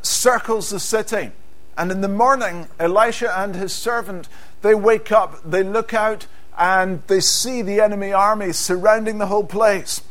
circles 0.00 0.70
the 0.70 0.80
city. 0.80 1.32
And 1.76 1.92
in 1.92 2.00
the 2.00 2.08
morning, 2.08 2.68
Elisha 2.78 3.38
and 3.38 3.54
his 3.54 3.74
servant, 3.74 4.26
they 4.62 4.74
wake 4.74 5.12
up, 5.12 5.38
they 5.44 5.62
look 5.62 5.92
out, 5.92 6.26
and 6.58 7.02
they 7.06 7.20
see 7.20 7.62
the 7.62 7.80
enemy 7.80 8.12
army 8.12 8.52
surrounding 8.52 9.18
the 9.18 9.26
whole 9.26 9.44
place. 9.44 10.02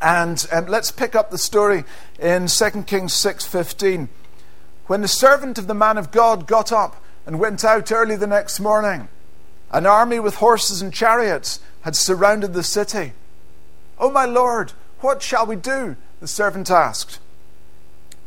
And 0.00 0.46
um, 0.52 0.66
let's 0.66 0.90
pick 0.90 1.14
up 1.14 1.30
the 1.30 1.38
story 1.38 1.84
in 2.18 2.48
2 2.48 2.82
Kings 2.86 3.12
6:15. 3.14 4.08
When 4.86 5.00
the 5.00 5.08
servant 5.08 5.58
of 5.58 5.66
the 5.66 5.74
man 5.74 5.98
of 5.98 6.10
God 6.10 6.46
got 6.46 6.70
up 6.70 7.02
and 7.24 7.40
went 7.40 7.64
out 7.64 7.90
early 7.90 8.14
the 8.14 8.26
next 8.26 8.60
morning, 8.60 9.08
an 9.72 9.86
army 9.86 10.20
with 10.20 10.36
horses 10.36 10.80
and 10.80 10.92
chariots 10.92 11.60
had 11.82 11.96
surrounded 11.96 12.52
the 12.52 12.62
city. 12.62 13.12
Oh, 13.98 14.10
my 14.10 14.24
Lord, 14.24 14.72
what 15.00 15.22
shall 15.22 15.46
we 15.46 15.56
do? 15.56 15.96
The 16.20 16.28
servant 16.28 16.70
asked. 16.70 17.18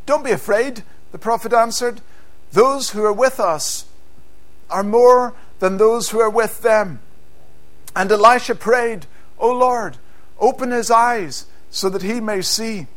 Don't 0.05 0.23
be 0.23 0.31
afraid, 0.31 0.83
the 1.11 1.17
prophet 1.17 1.53
answered. 1.53 2.01
Those 2.51 2.91
who 2.91 3.03
are 3.03 3.13
with 3.13 3.39
us 3.39 3.85
are 4.69 4.83
more 4.83 5.33
than 5.59 5.77
those 5.77 6.09
who 6.09 6.19
are 6.19 6.29
with 6.29 6.61
them. 6.61 6.99
And 7.95 8.11
Elisha 8.11 8.55
prayed, 8.55 9.05
O 9.37 9.51
Lord, 9.51 9.97
open 10.39 10.71
his 10.71 10.91
eyes 10.91 11.47
so 11.69 11.89
that 11.89 12.01
he 12.01 12.19
may 12.19 12.41
see. 12.41 12.87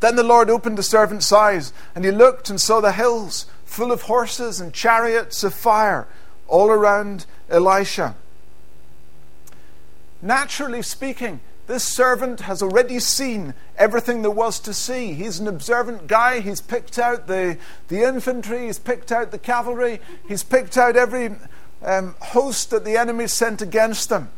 Then 0.00 0.16
the 0.16 0.22
Lord 0.22 0.48
opened 0.48 0.78
the 0.78 0.82
servant's 0.82 1.32
eyes, 1.32 1.72
and 1.94 2.04
he 2.04 2.10
looked 2.10 2.50
and 2.50 2.60
saw 2.60 2.80
the 2.80 2.92
hills 2.92 3.46
full 3.64 3.90
of 3.92 4.02
horses 4.02 4.60
and 4.60 4.72
chariots 4.72 5.42
of 5.42 5.54
fire 5.54 6.06
all 6.46 6.70
around 6.70 7.26
Elisha. 7.50 8.14
Naturally 10.22 10.82
speaking, 10.82 11.40
this 11.68 11.84
servant 11.84 12.40
has 12.40 12.62
already 12.62 12.98
seen 12.98 13.52
everything 13.76 14.22
there 14.22 14.30
was 14.30 14.58
to 14.60 14.72
see. 14.72 15.12
He's 15.12 15.38
an 15.38 15.46
observant 15.46 16.06
guy. 16.06 16.40
He's 16.40 16.62
picked 16.62 16.98
out 16.98 17.26
the, 17.26 17.58
the 17.88 18.02
infantry, 18.02 18.66
he's 18.66 18.78
picked 18.78 19.12
out 19.12 19.30
the 19.30 19.38
cavalry, 19.38 20.00
he's 20.26 20.42
picked 20.42 20.78
out 20.78 20.96
every 20.96 21.36
um, 21.82 22.14
host 22.20 22.70
that 22.70 22.84
the 22.84 22.96
enemy 22.96 23.26
sent 23.26 23.62
against 23.62 24.08
them. 24.08 24.30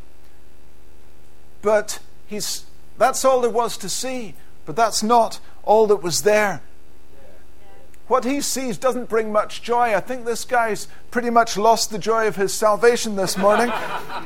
But 1.63 2.01
he's, 2.27 2.65
that's 2.99 3.25
all 3.25 3.41
there 3.41 3.51
was 3.51 3.77
to 3.79 3.89
see, 3.89 4.35
but 4.65 4.77
that's 4.77 5.03
not 5.03 5.41
all 5.63 5.87
that 5.89 6.03
was 6.03 6.23
there. 6.23 6.63
What 8.09 8.25
he 8.25 8.41
sees 8.41 8.77
doesn't 8.77 9.09
bring 9.09 9.31
much 9.31 9.63
joy. 9.63 9.95
I 9.95 10.01
think 10.01 10.25
this 10.25 10.45
guy's 10.45 10.89
pretty 11.13 11.31
much 11.31 11.57
lost 11.57 11.91
the 11.91 11.99
joy 11.99 12.27
of 12.27 12.35
his 12.35 12.53
salvation 12.53 13.15
this 13.15 13.37
morning. 13.37 13.73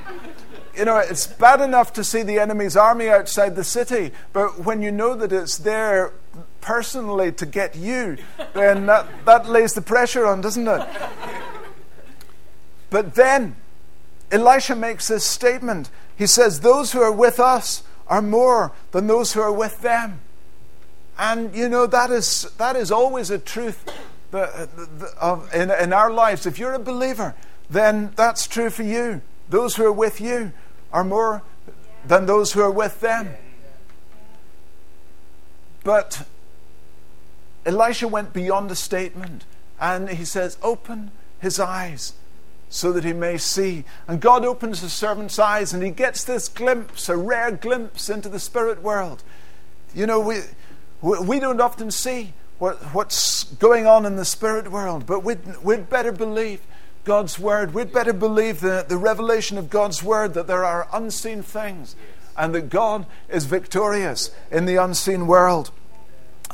you 0.76 0.84
know, 0.86 0.96
it's 0.96 1.26
bad 1.26 1.60
enough 1.60 1.92
to 1.94 2.04
see 2.04 2.22
the 2.22 2.38
enemy's 2.38 2.76
army 2.76 3.08
outside 3.08 3.56
the 3.56 3.64
city, 3.64 4.12
but 4.32 4.60
when 4.60 4.80
you 4.80 4.90
know 4.90 5.14
that 5.14 5.32
it's 5.32 5.58
there 5.58 6.12
personally 6.60 7.30
to 7.32 7.46
get 7.46 7.76
you, 7.76 8.16
then 8.54 8.86
that, 8.86 9.06
that 9.26 9.48
lays 9.48 9.74
the 9.74 9.82
pressure 9.82 10.26
on, 10.26 10.40
doesn't 10.40 10.66
it? 10.66 10.88
But 12.90 13.14
then 13.14 13.56
Elisha 14.30 14.74
makes 14.74 15.08
this 15.08 15.24
statement. 15.24 15.90
He 16.16 16.26
says, 16.26 16.60
Those 16.60 16.92
who 16.92 17.00
are 17.00 17.12
with 17.12 17.38
us 17.38 17.82
are 18.08 18.22
more 18.22 18.72
than 18.92 19.06
those 19.06 19.32
who 19.32 19.40
are 19.40 19.52
with 19.52 19.80
them. 19.80 20.20
And 21.18 21.54
you 21.54 21.68
know, 21.68 21.86
that 21.86 22.10
is, 22.10 22.50
that 22.58 22.76
is 22.76 22.90
always 22.90 23.30
a 23.30 23.38
truth 23.38 23.84
in, 24.32 25.70
in 25.70 25.92
our 25.92 26.10
lives. 26.10 26.46
If 26.46 26.58
you're 26.58 26.74
a 26.74 26.78
believer, 26.78 27.34
then 27.70 28.12
that's 28.16 28.46
true 28.46 28.70
for 28.70 28.82
you. 28.82 29.22
Those 29.48 29.76
who 29.76 29.84
are 29.84 29.92
with 29.92 30.20
you 30.20 30.52
are 30.92 31.04
more 31.04 31.42
than 32.06 32.26
those 32.26 32.52
who 32.52 32.60
are 32.60 32.70
with 32.70 33.00
them. 33.00 33.34
But 35.84 36.26
Elisha 37.64 38.08
went 38.08 38.32
beyond 38.32 38.70
the 38.70 38.76
statement 38.76 39.44
and 39.80 40.08
he 40.08 40.24
says, 40.24 40.58
Open 40.62 41.10
his 41.40 41.60
eyes 41.60 42.14
so 42.74 42.90
that 42.90 43.04
he 43.04 43.12
may 43.12 43.38
see. 43.38 43.84
And 44.08 44.20
God 44.20 44.44
opens 44.44 44.80
the 44.80 44.90
servant's 44.90 45.38
eyes 45.38 45.72
and 45.72 45.80
he 45.80 45.90
gets 45.90 46.24
this 46.24 46.48
glimpse, 46.48 47.08
a 47.08 47.16
rare 47.16 47.52
glimpse 47.52 48.10
into 48.10 48.28
the 48.28 48.40
spirit 48.40 48.82
world. 48.82 49.22
You 49.94 50.08
know, 50.08 50.18
we, 50.18 50.40
we 51.00 51.38
don't 51.38 51.60
often 51.60 51.92
see 51.92 52.32
what, 52.58 52.82
what's 52.92 53.44
going 53.44 53.86
on 53.86 54.04
in 54.04 54.16
the 54.16 54.24
spirit 54.24 54.72
world, 54.72 55.06
but 55.06 55.22
we'd, 55.22 55.62
we'd 55.62 55.88
better 55.88 56.10
believe 56.10 56.62
God's 57.04 57.38
Word. 57.38 57.74
We'd 57.74 57.92
better 57.92 58.12
believe 58.12 58.58
the, 58.58 58.84
the 58.88 58.96
revelation 58.96 59.56
of 59.56 59.70
God's 59.70 60.02
Word 60.02 60.34
that 60.34 60.48
there 60.48 60.64
are 60.64 60.88
unseen 60.92 61.42
things 61.42 61.94
and 62.36 62.52
that 62.56 62.70
God 62.70 63.06
is 63.28 63.44
victorious 63.44 64.34
in 64.50 64.64
the 64.64 64.76
unseen 64.82 65.28
world. 65.28 65.70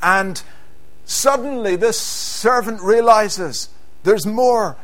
And 0.02 0.42
suddenly, 1.06 1.76
this 1.76 1.98
servant 1.98 2.82
realizes 2.82 3.70
there's 4.02 4.26
more 4.26 4.76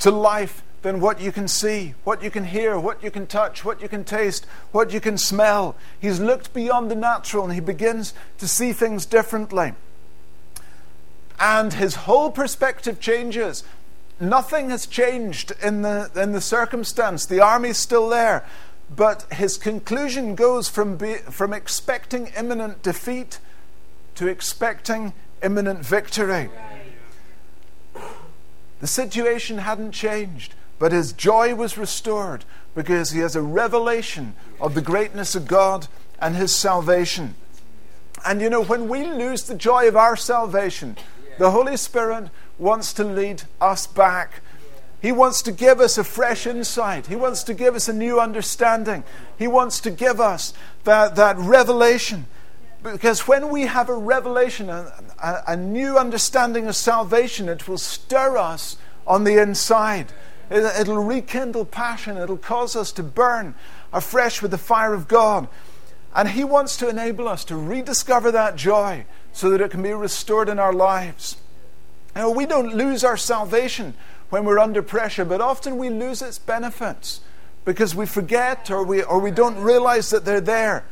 to 0.00 0.10
life 0.10 0.62
than 0.82 1.00
what 1.00 1.20
you 1.20 1.32
can 1.32 1.48
see, 1.48 1.94
what 2.04 2.22
you 2.22 2.30
can 2.30 2.44
hear, 2.44 2.78
what 2.78 3.02
you 3.02 3.10
can 3.10 3.26
touch, 3.26 3.64
what 3.64 3.82
you 3.82 3.88
can 3.88 4.04
taste, 4.04 4.46
what 4.70 4.92
you 4.92 5.00
can 5.00 5.18
smell. 5.18 5.74
He's 5.98 6.20
looked 6.20 6.54
beyond 6.54 6.90
the 6.90 6.94
natural 6.94 7.44
and 7.44 7.52
he 7.52 7.60
begins 7.60 8.14
to 8.38 8.46
see 8.46 8.72
things 8.72 9.04
differently. 9.04 9.72
And 11.40 11.72
his 11.72 11.94
whole 11.94 12.30
perspective 12.30 13.00
changes 13.00 13.64
nothing 14.20 14.70
has 14.70 14.86
changed 14.86 15.52
in 15.62 15.82
the, 15.82 16.10
in 16.16 16.32
the 16.32 16.40
circumstance. 16.40 17.26
The 17.26 17.40
army's 17.40 17.78
still 17.78 18.08
there. 18.08 18.44
But 18.94 19.26
his 19.32 19.58
conclusion 19.58 20.34
goes 20.34 20.68
from, 20.68 20.96
be, 20.96 21.16
from 21.16 21.52
expecting 21.52 22.28
imminent 22.36 22.82
defeat 22.82 23.38
to 24.14 24.26
expecting 24.26 25.12
imminent 25.42 25.84
victory. 25.84 26.50
The 28.80 28.86
situation 28.86 29.58
hadn't 29.58 29.92
changed, 29.92 30.54
but 30.78 30.92
his 30.92 31.12
joy 31.12 31.54
was 31.54 31.76
restored 31.76 32.44
because 32.74 33.10
he 33.10 33.20
has 33.20 33.34
a 33.34 33.42
revelation 33.42 34.34
of 34.60 34.74
the 34.74 34.82
greatness 34.82 35.34
of 35.34 35.46
God 35.46 35.88
and 36.20 36.36
his 36.36 36.54
salvation. 36.54 37.34
And 38.24 38.40
you 38.40 38.50
know, 38.50 38.62
when 38.62 38.88
we 38.88 39.04
lose 39.04 39.44
the 39.44 39.54
joy 39.54 39.88
of 39.88 39.96
our 39.96 40.16
salvation, 40.16 40.96
The 41.38 41.52
Holy 41.52 41.76
Spirit 41.76 42.30
wants 42.58 42.92
to 42.94 43.04
lead 43.04 43.44
us 43.60 43.86
back. 43.86 44.40
He 45.00 45.12
wants 45.12 45.42
to 45.42 45.52
give 45.52 45.80
us 45.80 45.96
a 45.96 46.02
fresh 46.02 46.46
insight. 46.46 47.06
He 47.06 47.14
wants 47.14 47.44
to 47.44 47.54
give 47.54 47.76
us 47.76 47.88
a 47.88 47.92
new 47.92 48.20
understanding. 48.20 49.04
He 49.38 49.46
wants 49.46 49.80
to 49.82 49.92
give 49.92 50.20
us 50.20 50.52
that, 50.82 51.14
that 51.14 51.38
revelation. 51.38 52.26
Because 52.82 53.26
when 53.26 53.48
we 53.48 53.62
have 53.62 53.88
a 53.88 53.96
revelation, 53.96 54.68
a, 54.68 54.92
a, 55.46 55.56
new 55.56 55.98
understanding 55.98 56.68
of 56.68 56.76
salvation, 56.76 57.48
it 57.48 57.66
will 57.66 57.78
stir 57.78 58.36
us 58.36 58.76
on 59.06 59.24
the 59.24 59.40
inside. 59.42 60.12
It, 60.48 60.62
it'll 60.80 61.02
rekindle 61.02 61.64
passion. 61.64 62.16
It'll 62.16 62.36
cause 62.36 62.76
us 62.76 62.92
to 62.92 63.02
burn 63.02 63.56
afresh 63.92 64.40
with 64.40 64.52
the 64.52 64.58
fire 64.58 64.94
of 64.94 65.08
God. 65.08 65.48
And 66.14 66.28
He 66.30 66.44
wants 66.44 66.76
to 66.76 66.88
enable 66.88 67.26
us 67.26 67.44
to 67.46 67.56
rediscover 67.56 68.30
that 68.30 68.54
joy 68.54 69.06
so 69.32 69.50
that 69.50 69.60
it 69.60 69.70
can 69.70 69.82
be 69.82 69.92
restored 69.92 70.48
in 70.48 70.58
our 70.58 70.72
lives. 70.72 71.36
Now, 72.14 72.30
we 72.30 72.46
don't 72.46 72.74
lose 72.74 73.04
our 73.04 73.16
salvation 73.16 73.94
when 74.30 74.44
we're 74.44 74.58
under 74.58 74.82
pressure, 74.82 75.24
but 75.24 75.40
often 75.40 75.78
we 75.78 75.90
lose 75.90 76.22
its 76.22 76.38
benefits 76.38 77.20
because 77.64 77.94
we 77.94 78.06
forget 78.06 78.70
or 78.70 78.84
we, 78.84 79.02
or 79.02 79.18
we 79.18 79.30
don't 79.30 79.56
realize 79.56 80.10
that 80.10 80.24
they're 80.24 80.40
there. 80.40 80.84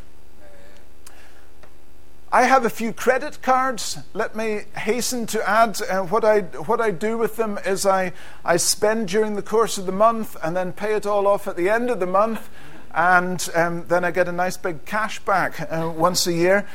I 2.33 2.42
have 2.42 2.64
a 2.64 2.71
few 2.71 2.92
credit 2.92 3.40
cards. 3.40 3.99
Let 4.12 4.35
me 4.35 4.62
hasten 4.76 5.26
to 5.26 5.49
add 5.49 5.80
uh, 5.83 6.02
what, 6.02 6.25
I, 6.25 6.40
what 6.40 6.80
I 6.80 6.90
do 6.90 7.16
with 7.16 7.37
them 7.37 7.59
is 7.64 7.87
I, 7.87 8.12
I 8.45 8.56
spend 8.56 9.09
during 9.09 9.37
the 9.37 9.42
course 9.42 9.78
of 9.78 9.87
the 9.87 9.92
month 9.92 10.37
and 10.42 10.56
then 10.56 10.73
pay 10.73 10.95
it 10.95 11.06
all 11.06 11.28
off 11.28 11.47
at 11.47 11.56
the 11.56 11.68
end 11.68 11.88
of 11.88 12.00
the 12.00 12.06
month, 12.06 12.49
and 12.92 13.49
um, 13.54 13.87
then 13.87 14.04
I 14.04 14.11
get 14.11 14.26
a 14.26 14.33
nice 14.33 14.56
big 14.56 14.85
cash 14.85 15.21
back 15.21 15.61
uh, 15.71 15.92
once 15.95 16.26
a 16.26 16.33
year. 16.33 16.66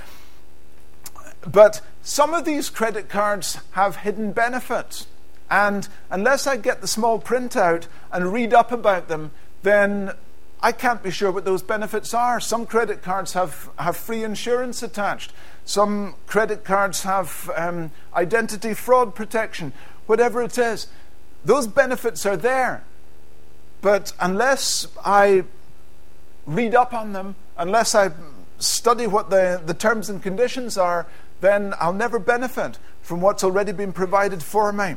But 1.46 1.82
some 2.02 2.34
of 2.34 2.46
these 2.46 2.70
credit 2.70 3.10
cards 3.10 3.60
have 3.72 3.98
hidden 3.98 4.32
benefits. 4.32 5.08
And 5.50 5.88
unless 6.10 6.48
I 6.48 6.56
get 6.56 6.80
the 6.80 6.88
small 6.88 7.20
printout 7.20 7.88
and 8.12 8.32
read 8.32 8.54
up 8.54 8.72
about 8.72 9.10
them, 9.10 9.32
then 9.64 10.14
I 10.64 10.72
can't 10.72 11.02
be 11.02 11.10
sure 11.10 11.32
what 11.32 11.44
those 11.44 11.64
benefits 11.64 12.14
are. 12.14 12.40
Some 12.40 12.66
credit 12.66 13.02
cards 13.02 13.34
have, 13.34 13.70
have 13.80 13.98
free 13.98 14.24
insurance 14.24 14.84
attached. 14.84 15.34
Some 15.66 16.16
credit 16.28 16.64
cards 16.64 17.04
have 17.04 17.50
um, 17.56 17.92
identity 18.14 18.74
fraud 18.74 19.16
protection. 19.16 19.74
Whatever 20.06 20.44
it 20.44 20.58
is, 20.58 20.88
those 21.44 21.68
benefits 21.68 22.26
are 22.26 22.38
there. 22.38 22.84
But 23.82 24.14
unless 24.20 24.88
I 25.04 25.46
read 26.46 26.76
up 26.76 26.94
on 26.94 27.14
them, 27.14 27.36
unless 27.58 27.96
I 27.96 28.12
study 28.60 29.08
what 29.08 29.32
the, 29.32 29.62
the 29.66 29.74
terms 29.74 30.10
and 30.10 30.22
conditions 30.22 30.78
are, 30.78 31.08
then 31.42 31.74
I'll 31.80 31.94
never 31.94 32.20
benefit 32.20 32.78
from 33.02 33.22
what's 33.22 33.44
already 33.44 33.72
been 33.72 33.94
provided 33.94 34.44
for 34.44 34.72
me. 34.72 34.96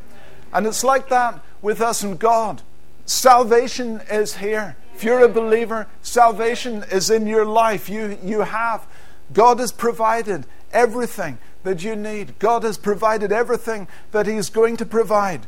And 0.53 0.67
it's 0.67 0.85
like 0.85 1.09
that 1.09 1.43
with 1.63 1.81
us 1.81 2.03
and 2.03 2.19
God. 2.19 2.61
Salvation 3.07 4.03
is 4.11 4.37
here. 4.37 4.77
If 4.95 5.03
you're 5.03 5.25
a 5.25 5.29
believer, 5.29 5.89
salvation 6.03 6.85
is 6.91 7.11
in 7.11 7.27
your 7.27 7.45
life. 7.45 7.89
You, 7.89 8.19
you 8.23 8.43
have. 8.43 8.87
God 9.33 9.59
has 9.59 9.73
provided 9.73 10.47
everything 10.73 11.39
that 11.65 11.83
you 11.83 11.97
need. 11.97 12.39
God 12.39 12.63
has 12.63 12.79
provided 12.79 13.33
everything 13.33 13.89
that 14.13 14.27
He's 14.27 14.51
going 14.51 14.77
to 14.77 14.87
provide. 14.87 15.47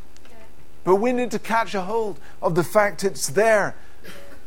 But 0.83 0.95
we 0.95 1.13
need 1.13 1.31
to 1.31 1.39
catch 1.39 1.73
a 1.75 1.81
hold 1.81 2.19
of 2.41 2.55
the 2.55 2.63
fact 2.63 3.03
it's 3.03 3.27
there. 3.27 3.75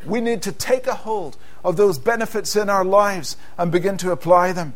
We 0.05 0.21
need 0.21 0.41
to 0.43 0.51
take 0.51 0.87
a 0.87 0.95
hold 0.95 1.37
of 1.63 1.77
those 1.77 1.97
benefits 1.97 2.55
in 2.55 2.69
our 2.69 2.85
lives 2.85 3.37
and 3.57 3.71
begin 3.71 3.97
to 3.97 4.11
apply 4.11 4.51
them. 4.51 4.73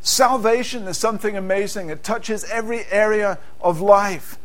Salvation 0.00 0.86
is 0.86 0.98
something 0.98 1.36
amazing. 1.36 1.88
It 1.88 2.02
touches 2.02 2.44
every 2.44 2.84
area 2.90 3.38
of 3.60 3.80
life. 3.80 4.38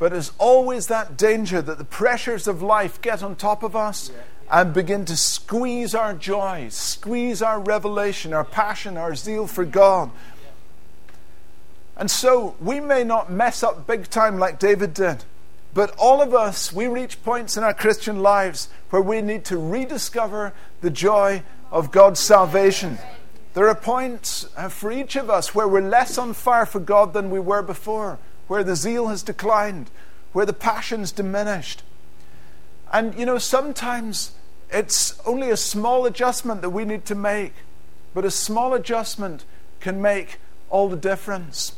But 0.00 0.12
there's 0.12 0.32
always 0.38 0.86
that 0.86 1.18
danger 1.18 1.60
that 1.60 1.76
the 1.76 1.84
pressures 1.84 2.48
of 2.48 2.62
life 2.62 3.02
get 3.02 3.22
on 3.22 3.36
top 3.36 3.62
of 3.62 3.76
us 3.76 4.10
and 4.50 4.72
begin 4.72 5.04
to 5.04 5.16
squeeze 5.16 5.94
our 5.94 6.14
joy, 6.14 6.68
squeeze 6.70 7.42
our 7.42 7.60
revelation, 7.60 8.32
our 8.32 8.42
passion, 8.42 8.96
our 8.96 9.14
zeal 9.14 9.46
for 9.46 9.66
God. 9.66 10.10
And 11.98 12.10
so 12.10 12.56
we 12.60 12.80
may 12.80 13.04
not 13.04 13.30
mess 13.30 13.62
up 13.62 13.86
big 13.86 14.08
time 14.08 14.38
like 14.38 14.58
David 14.58 14.94
did, 14.94 15.24
but 15.74 15.94
all 15.98 16.22
of 16.22 16.32
us, 16.32 16.72
we 16.72 16.86
reach 16.86 17.22
points 17.22 17.58
in 17.58 17.62
our 17.62 17.74
Christian 17.74 18.22
lives 18.22 18.70
where 18.88 19.02
we 19.02 19.20
need 19.20 19.44
to 19.44 19.58
rediscover 19.58 20.54
the 20.80 20.88
joy 20.88 21.42
of 21.70 21.92
God's 21.92 22.20
salvation. 22.20 22.98
There 23.52 23.68
are 23.68 23.74
points 23.74 24.48
uh, 24.56 24.70
for 24.70 24.90
each 24.90 25.14
of 25.16 25.28
us 25.28 25.54
where 25.54 25.68
we're 25.68 25.86
less 25.86 26.16
on 26.16 26.32
fire 26.32 26.64
for 26.64 26.80
God 26.80 27.12
than 27.12 27.28
we 27.28 27.38
were 27.38 27.62
before, 27.62 28.18
where 28.50 28.64
the 28.64 28.74
zeal 28.74 29.06
has 29.06 29.22
declined, 29.22 29.88
where 30.32 30.44
the 30.44 30.52
passion's 30.52 31.12
diminished. 31.12 31.84
And, 32.92 33.16
you 33.16 33.24
know, 33.24 33.38
sometimes 33.38 34.32
it's 34.72 35.20
only 35.24 35.50
a 35.50 35.56
small 35.56 36.04
adjustment 36.04 36.60
that 36.62 36.70
we 36.70 36.84
need 36.84 37.04
to 37.04 37.14
make, 37.14 37.52
but 38.12 38.24
a 38.24 38.30
small 38.32 38.74
adjustment 38.74 39.44
can 39.78 40.02
make 40.02 40.40
all 40.68 40.88
the 40.88 40.96
difference. 40.96 41.76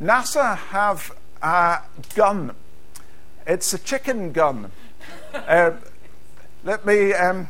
NASA 0.00 0.56
have 0.56 1.10
a 1.42 1.80
gun. 2.14 2.52
It's 3.44 3.74
a 3.74 3.78
chicken 3.78 4.30
gun. 4.30 4.70
Uh, 5.34 5.72
let 6.62 6.86
me 6.86 7.12
um, 7.12 7.48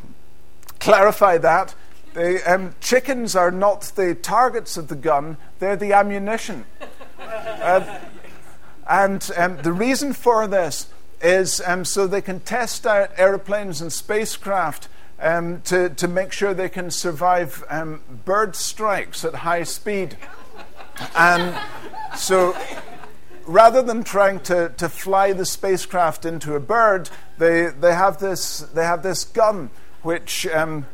clarify 0.81 1.37
that. 1.37 1.75
The 2.15 2.41
um, 2.51 2.75
chickens 2.81 3.37
are 3.37 3.51
not 3.51 3.93
the 3.95 4.15
targets 4.15 4.79
of 4.79 4.89
the 4.89 4.97
gun, 4.97 5.37
they're 5.59 5.77
the 5.77 5.93
ammunition. 5.93 6.65
Uh, 7.19 7.99
and 8.89 9.31
um, 9.37 9.57
the 9.63 9.73
reason 9.73 10.13
for 10.13 10.47
this 10.47 10.87
is 11.21 11.61
um, 11.67 11.85
so 11.85 12.07
they 12.07 12.21
can 12.21 12.39
test 12.41 12.87
out 12.87 13.11
aeroplanes 13.17 13.81
and 13.81 13.93
spacecraft 13.93 14.89
um, 15.19 15.61
to, 15.63 15.89
to 15.91 16.07
make 16.07 16.33
sure 16.33 16.55
they 16.55 16.69
can 16.69 16.91
survive 16.91 17.65
um, 17.69 18.01
bird 18.25 18.55
strikes 18.55 19.25
at 19.25 19.35
high 19.35 19.63
speed. 19.63 20.17
And 21.17 21.57
so 22.17 22.57
rather 23.47 23.83
than 23.83 24.05
trying 24.05 24.41
to, 24.41 24.73
to 24.77 24.89
fly 24.89 25.33
the 25.33 25.47
spacecraft 25.47 26.25
into 26.25 26.55
a 26.55 26.61
bird, 26.61 27.11
they, 27.39 27.67
they, 27.69 27.95
have, 27.95 28.19
this, 28.19 28.59
they 28.59 28.85
have 28.85 29.03
this 29.03 29.25
gun 29.25 29.71
which 30.03 30.47
um, 30.49 30.87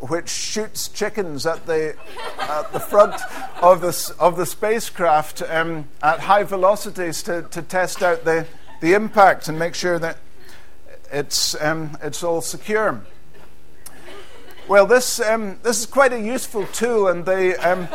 which 0.00 0.28
shoots 0.28 0.88
chickens 0.88 1.44
at 1.46 1.66
the 1.66 1.96
at 2.38 2.72
the 2.72 2.80
front 2.80 3.20
of 3.60 3.80
the 3.80 4.14
of 4.20 4.36
the 4.36 4.46
spacecraft 4.46 5.42
um, 5.48 5.88
at 6.02 6.20
high 6.20 6.44
velocities 6.44 7.22
to, 7.24 7.42
to 7.50 7.62
test 7.62 8.02
out 8.02 8.24
the 8.24 8.46
the 8.80 8.94
impact 8.94 9.48
and 9.48 9.58
make 9.58 9.74
sure 9.74 9.98
that 9.98 10.18
it's 11.10 11.60
um, 11.60 11.96
it's 12.02 12.22
all 12.22 12.40
secure. 12.40 13.02
Well, 14.68 14.86
this 14.86 15.18
um, 15.20 15.58
this 15.62 15.80
is 15.80 15.86
quite 15.86 16.12
a 16.12 16.20
useful 16.20 16.66
tool, 16.66 17.08
and 17.08 17.24
they 17.24 17.56
um, 17.56 17.88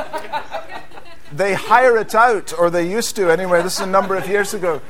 they 1.31 1.53
hire 1.53 1.97
it 1.97 2.15
out, 2.15 2.51
or 2.57 2.69
they 2.69 2.89
used 2.89 3.15
to 3.17 3.29
anyway. 3.29 3.61
This 3.61 3.75
is 3.75 3.81
a 3.81 3.85
number 3.85 4.15
of 4.15 4.27
years 4.27 4.53
ago. 4.53 4.81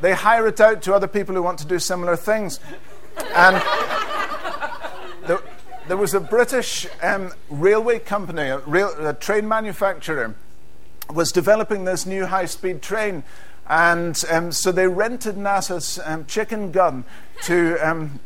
They 0.00 0.12
hire 0.12 0.46
it 0.46 0.60
out 0.60 0.82
to 0.82 0.94
other 0.94 1.08
people 1.08 1.34
who 1.34 1.42
want 1.42 1.58
to 1.60 1.66
do 1.66 1.78
similar 1.78 2.16
things, 2.16 2.60
and 3.34 3.56
there, 5.88 5.96
was 5.96 6.14
a 6.14 6.20
British 6.20 6.86
um, 7.02 7.32
railway 7.50 7.98
company, 7.98 8.42
a, 8.42 8.58
rail, 8.58 8.92
a 9.06 9.14
train 9.14 9.48
manufacturer, 9.48 10.34
was 11.12 11.32
developing 11.32 11.84
this 11.84 12.06
new 12.06 12.26
high-speed 12.26 12.82
train, 12.82 13.22
and 13.66 14.22
um, 14.30 14.52
so 14.52 14.72
they 14.72 14.88
rented 14.88 15.36
NASA's 15.36 15.98
um, 16.04 16.26
chicken 16.26 16.72
gun 16.72 17.04
to 17.44 17.76
um, 17.78 18.20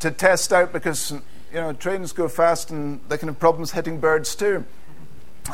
to 0.00 0.10
test 0.10 0.52
out 0.52 0.72
because 0.72 1.12
you 1.12 1.20
know 1.60 1.72
trains 1.72 2.12
go 2.12 2.28
fast 2.28 2.70
and 2.70 3.00
they 3.08 3.18
can 3.18 3.28
have 3.28 3.38
problems 3.38 3.72
hitting 3.72 4.00
birds 4.00 4.34
too. 4.34 4.64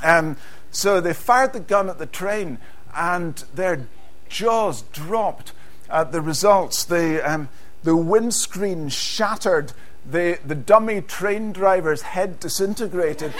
Um, 0.03 0.37
so 0.71 1.01
they 1.01 1.15
fired 1.15 1.53
the 1.53 1.61
gun 1.61 1.89
at 1.89 1.99
the 1.99 2.07
train, 2.07 2.59
and 2.95 3.37
their 3.55 3.87
jaws 4.29 4.83
dropped 4.93 5.53
at 5.91 6.13
the 6.13 6.21
results. 6.21 6.85
The 6.85 7.21
um, 7.29 7.49
the 7.83 7.97
windscreen 7.97 8.89
shattered 8.89 9.73
the, 10.05 10.39
the 10.45 10.55
dummy 10.55 11.01
train 11.01 11.53
driver's 11.53 12.03
head 12.03 12.41
disintegrated. 12.41 13.33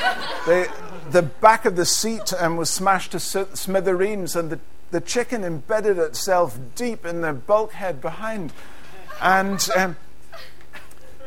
the, 0.47 0.71
the 1.11 1.23
back 1.23 1.65
of 1.65 1.77
the 1.77 1.87
seat 1.87 2.33
um, 2.39 2.57
was 2.57 2.71
smashed 2.71 3.13
to 3.13 3.21
smithereens, 3.21 4.37
and 4.37 4.51
the, 4.51 4.61
the 4.91 5.01
chicken 5.01 5.45
embedded 5.45 5.99
itself 5.99 6.59
deep 6.75 7.05
in 7.05 7.21
the 7.23 7.33
bulkhead 7.33 8.01
behind. 8.01 8.53
And 9.21 9.67
um, 9.77 9.97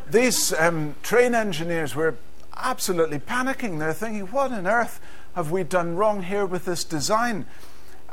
these 0.10 0.54
um, 0.54 0.96
train 1.04 1.36
engineers 1.36 1.96
were 1.96 2.16
absolutely 2.56 3.20
panicking. 3.20 3.80
They're 3.80 3.94
thinking, 3.94 4.28
what 4.28 4.52
on 4.52 4.68
earth 4.68 5.00
have 5.36 5.52
we 5.52 5.64
done 5.64 5.96
wrong 5.96 6.24
here 6.24 6.46
with 6.46 6.66
this 6.66 6.84
design? 6.84 7.46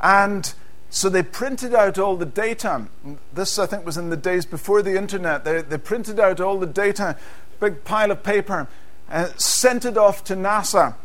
And 0.01 0.53
so 0.89 1.07
they 1.09 1.23
printed 1.23 1.75
out 1.75 1.99
all 1.99 2.15
the 2.15 2.25
data. 2.25 2.87
This, 3.33 3.59
I 3.59 3.67
think, 3.67 3.85
was 3.85 3.97
in 3.97 4.09
the 4.09 4.17
days 4.17 4.45
before 4.45 4.81
the 4.81 4.97
internet. 4.97 5.43
They, 5.43 5.61
they 5.61 5.77
printed 5.77 6.19
out 6.19 6.39
all 6.39 6.57
the 6.57 6.65
data, 6.65 7.15
big 7.59 7.83
pile 7.83 8.11
of 8.11 8.23
paper, 8.23 8.67
and 9.07 9.39
sent 9.39 9.85
it 9.85 9.97
off 9.97 10.23
to 10.25 10.35
NASA. 10.35 10.95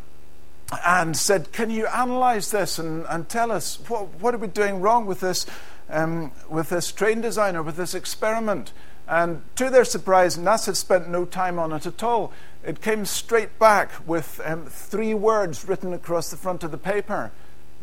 and 0.85 1.15
said, 1.15 1.51
Can 1.51 1.69
you 1.69 1.85
analyze 1.87 2.49
this 2.49 2.79
and, 2.79 3.05
and 3.09 3.29
tell 3.29 3.51
us 3.51 3.79
what, 3.87 4.07
what 4.19 4.33
are 4.33 4.39
we 4.39 4.47
doing 4.47 4.81
wrong 4.81 5.05
with 5.05 5.19
this, 5.19 5.45
um, 5.89 6.31
with 6.49 6.69
this 6.69 6.91
train 6.91 7.21
designer, 7.21 7.61
with 7.61 7.77
this 7.77 7.93
experiment? 7.93 8.73
And 9.07 9.43
to 9.57 9.69
their 9.69 9.85
surprise, 9.85 10.35
NASA 10.35 10.75
spent 10.75 11.09
no 11.09 11.25
time 11.25 11.59
on 11.59 11.71
it 11.71 11.85
at 11.85 12.01
all. 12.01 12.33
It 12.63 12.81
came 12.81 13.05
straight 13.05 13.59
back 13.59 13.91
with 14.07 14.41
um, 14.43 14.65
three 14.65 15.13
words 15.13 15.67
written 15.67 15.93
across 15.93 16.31
the 16.31 16.37
front 16.37 16.63
of 16.63 16.71
the 16.71 16.79
paper 16.79 17.31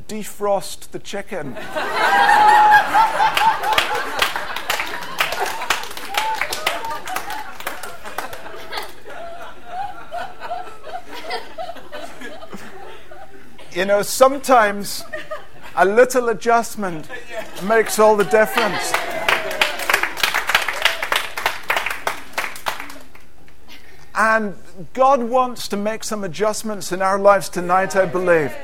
defrost 0.09 0.91
the 0.91 0.99
chicken. 0.99 1.57
you 13.75 13.85
know, 13.87 14.03
sometimes 14.03 15.03
a 15.77 15.85
little 15.85 16.29
adjustment 16.29 17.09
makes 17.65 17.99
all 17.99 18.17
the 18.17 18.25
difference. 18.25 18.93
And 24.15 24.55
God 24.93 25.23
wants 25.23 25.69
to 25.69 25.77
make 25.77 26.05
some 26.05 26.23
adjustments 26.23 26.93
in 26.93 27.01
our 27.01 27.19
lives 27.19 27.49
tonight, 27.49 27.97
I 27.97 28.05
believe. 28.05 28.55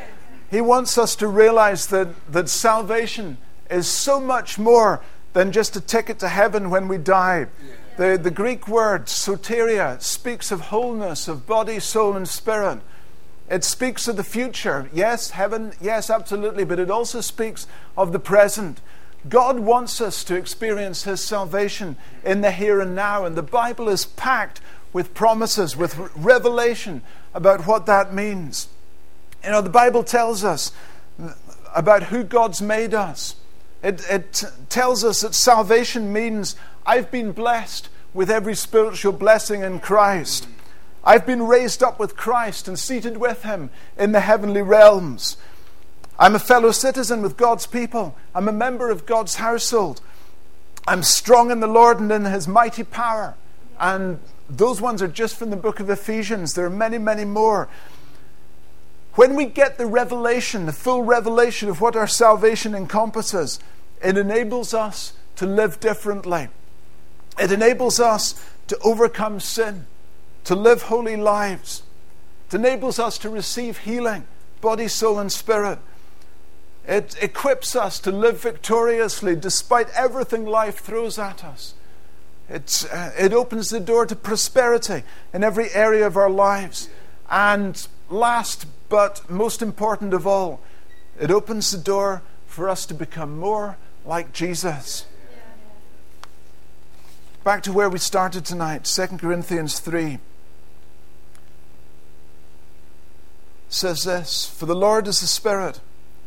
He 0.51 0.61
wants 0.61 0.97
us 0.97 1.15
to 1.17 1.29
realize 1.29 1.89
that, 1.89 2.09
that 2.33 2.49
salvation 2.49 3.39
is 3.71 3.87
so 3.87 4.19
much 4.19 4.59
more 4.59 5.03
than 5.35 5.53
just 5.53 5.77
a 5.77 5.81
ticket 5.81 6.19
to 6.21 6.29
heaven 6.29 6.71
when 6.71 6.89
we 6.89 6.99
die. 6.99 7.47
The, 7.97 8.19
the 8.21 8.31
Greek 8.31 8.67
word 8.67 9.07
soteria 9.07 10.01
speaks 10.01 10.51
of 10.51 10.61
wholeness 10.63 11.29
of 11.29 11.47
body, 11.47 11.81
soul, 11.81 12.17
and 12.17 12.29
spirit. 12.29 12.81
It 13.51 13.65
speaks 13.65 14.09
of 14.09 14.17
the 14.17 14.25
future. 14.25 14.89
Yes, 14.93 15.31
heaven, 15.31 15.73
yes, 15.81 16.11
absolutely, 16.11 16.65
but 16.65 16.79
it 16.79 16.91
also 16.91 17.21
speaks 17.21 17.67
of 17.97 18.13
the 18.13 18.19
present. 18.19 18.81
God 19.29 19.59
wants 19.59 20.01
us 20.01 20.23
to 20.25 20.37
experience 20.37 21.03
His 21.03 21.23
salvation 21.23 21.97
in 22.25 22.41
the 22.41 22.53
here 22.53 22.81
and 22.81 22.95
now, 22.95 23.25
and 23.25 23.37
the 23.37 23.43
Bible 23.43 23.89
is 23.89 24.07
packed 24.07 24.61
with 24.93 25.13
promises, 25.13 25.77
with 25.77 25.99
revelation 26.17 27.03
about 27.35 27.67
what 27.67 27.87
that 27.87 28.15
means. 28.15 28.69
You 29.45 29.51
know, 29.51 29.61
the 29.61 29.71
Bible 29.71 30.03
tells 30.03 30.45
us 30.45 30.73
about 31.75 32.05
who 32.05 32.25
God's 32.25 32.61
made 32.61 32.95
us. 32.95 33.37
It, 33.83 34.03
it 34.11 34.45
tells 34.69 35.05
us 35.05 35.21
that 35.21 35.35
salvation 35.35 36.13
means 36.13 36.57
I've 36.85 37.11
been 37.11 37.33
blessed 37.33 37.89
with 38.13 38.31
every 38.31 38.55
spiritual 38.55 39.13
blessing 39.13 39.63
in 39.63 39.79
Christ. 39.79 40.49
I've 41.05 41.27
been 41.27 41.45
raised 41.45 41.83
up 41.83 41.99
with 42.01 42.17
Christ 42.17 42.67
and 42.67 42.79
seated 42.79 43.19
with 43.19 43.45
him 43.45 43.71
in 43.97 44.13
the 44.13 44.21
heavenly 44.21 44.63
realms. 44.63 45.37
I'm 46.19 46.35
a 46.35 46.41
fellow 46.41 46.73
citizen 46.73 47.23
with 47.23 47.37
God's 47.37 47.67
people. 47.67 48.17
I'm 48.35 48.49
a 48.49 48.53
member 48.53 48.91
of 48.91 49.07
God's 49.07 49.37
household. 49.37 50.01
I'm 50.89 51.05
strong 51.05 51.51
in 51.51 51.61
the 51.61 51.69
Lord 51.69 52.01
and 52.01 52.11
in 52.11 52.25
his 52.25 52.49
mighty 52.49 52.83
power. 52.83 53.37
And 53.79 54.19
those 54.51 54.81
ones 54.81 55.01
are 55.01 55.09
just 55.09 55.37
from 55.37 55.51
the 55.51 55.57
book 55.57 55.79
of 55.79 55.89
Ephesians. 55.89 56.55
There 56.55 56.67
are 56.67 56.71
many, 56.71 56.99
many 56.99 57.25
more. 57.25 57.69
When 59.19 59.35
we 59.35 59.47
get 59.47 59.79
the 59.79 59.87
revelation, 59.87 60.67
the 60.67 60.73
full 60.73 61.03
revelation 61.03 61.69
of 61.69 61.81
what 61.81 61.97
our 61.97 62.07
salvation 62.07 62.73
encompasses, 62.73 63.59
it 64.01 64.17
enables 64.17 64.73
us 64.73 65.13
to 65.35 65.45
live 65.45 65.81
differently. 65.81 66.47
It 67.37 67.51
enables 67.51 67.99
us 67.99 68.41
to 68.69 68.79
overcome 68.79 69.41
sin 69.41 69.87
to 70.45 70.55
live 70.55 70.83
holy 70.83 71.17
lives. 71.17 71.83
It 72.47 72.55
enables 72.55 73.01
us 73.01 73.19
to 73.19 73.29
receive 73.29 73.79
healing, 73.79 74.25
body, 74.61 74.87
soul, 74.87 75.19
and 75.19 75.33
spirit. 75.33 75.81
It 76.87 77.21
equips 77.21 77.75
us 77.75 77.99
to 77.99 78.13
live 78.13 78.41
victoriously 78.41 79.35
despite 79.35 79.91
everything 79.97 80.47
life 80.47 80.79
throws 80.79 81.19
at 81.19 81.43
us. 81.43 81.75
It's, 82.49 82.85
uh, 82.85 83.11
it 83.19 83.33
opens 83.33 83.71
the 83.71 83.81
door 83.81 84.07
to 84.07 84.15
prosperity 84.15 85.03
in 85.35 85.43
every 85.43 85.73
area 85.73 86.07
of 86.07 86.17
our 86.17 86.31
lives. 86.31 86.89
And 87.29 87.85
last 88.09 88.67
but 88.89 89.29
most 89.31 89.63
important 89.63 90.15
of 90.15 90.27
all, 90.27 90.61
it 91.21 91.31
opens 91.31 91.71
the 91.71 91.79
door 91.79 92.23
for 92.47 92.69
us 92.69 92.87
to 92.87 92.95
become 92.95 93.39
more 93.39 93.77
like 94.05 94.33
Jesus. 94.33 95.07
Back 97.45 97.63
to 97.63 97.73
where 97.73 97.89
we 97.89 97.99
started 97.99 98.45
tonight, 98.45 98.85
2 98.85 99.19
Corinthians 99.19 99.79
3. 99.81 100.19
says 103.69 104.05
this 104.05 104.47
For 104.47 104.67
the 104.67 104.75
Lord 104.75 105.07
is 105.07 105.21
the 105.21 105.27
Spirit, 105.27 105.81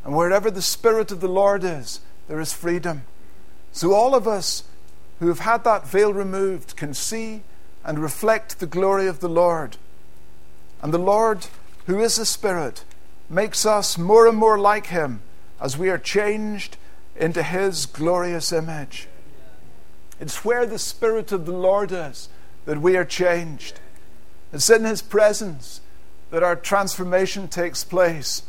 and 0.04 0.16
wherever 0.16 0.50
the 0.50 0.62
Spirit 0.62 1.12
of 1.12 1.22
the 1.22 1.28
Lord 1.28 1.64
is, 1.64 2.00
there 2.28 2.40
is 2.40 2.54
freedom. 2.54 3.04
So 3.72 3.94
all 3.94 4.16
of 4.16 4.28
us 4.28 4.64
who 5.20 5.28
have 5.28 5.40
had 5.40 5.64
that 5.64 5.88
veil 5.88 6.14
removed 6.14 6.76
can 6.76 6.94
see 6.94 7.44
and 7.84 8.00
reflect 8.00 8.60
the 8.60 8.68
glory 8.68 9.08
of 9.08 9.20
the 9.20 9.30
Lord. 9.30 9.78
And 10.82 10.94
the 10.94 11.00
Lord, 11.00 11.48
who 11.92 12.00
is 12.00 12.16
the 12.16 12.26
Spirit, 12.26 12.86
makes 13.30 13.66
us 13.66 13.98
more 13.98 14.26
and 14.26 14.38
more 14.38 14.58
like 14.58 14.88
Him 14.88 15.22
as 15.60 15.78
we 15.78 15.90
are 15.90 15.98
changed 15.98 16.78
into 17.18 17.44
His 17.44 17.86
glorious 17.86 18.54
image. 18.54 19.10
It's 20.18 20.46
where 20.46 20.66
the 20.66 20.80
Spirit 20.80 21.34
of 21.34 21.46
the 21.46 21.52
Lord 21.52 21.92
is 21.92 22.30
that 22.64 22.80
we 22.80 22.96
are 22.96 23.04
changed. 23.04 23.82
It's 24.54 24.70
in 24.70 24.86
His 24.86 25.02
presence 25.02 25.82
that 26.30 26.44
our 26.44 26.56
transformation 26.56 27.50
takes 27.50 27.84
place. 27.84 28.44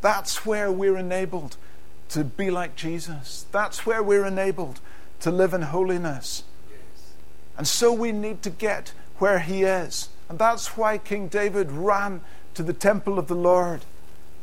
That's 0.00 0.44
where 0.44 0.72
we're 0.72 0.98
enabled 0.98 1.56
to 2.08 2.24
be 2.24 2.50
like 2.50 2.74
Jesus. 2.74 3.46
That's 3.52 3.86
where 3.86 4.02
we're 4.02 4.26
enabled 4.26 4.80
to 5.20 5.30
live 5.30 5.54
in 5.54 5.62
holiness. 5.62 6.42
And 7.56 7.68
so 7.68 7.92
we 7.92 8.10
need 8.10 8.42
to 8.42 8.50
get 8.50 8.94
where 9.18 9.38
He 9.38 9.62
is. 9.62 10.08
And 10.32 10.38
that's 10.38 10.78
why 10.78 10.96
King 10.96 11.28
David 11.28 11.70
ran 11.70 12.22
to 12.54 12.62
the 12.62 12.72
temple 12.72 13.18
of 13.18 13.26
the 13.28 13.34
Lord 13.34 13.84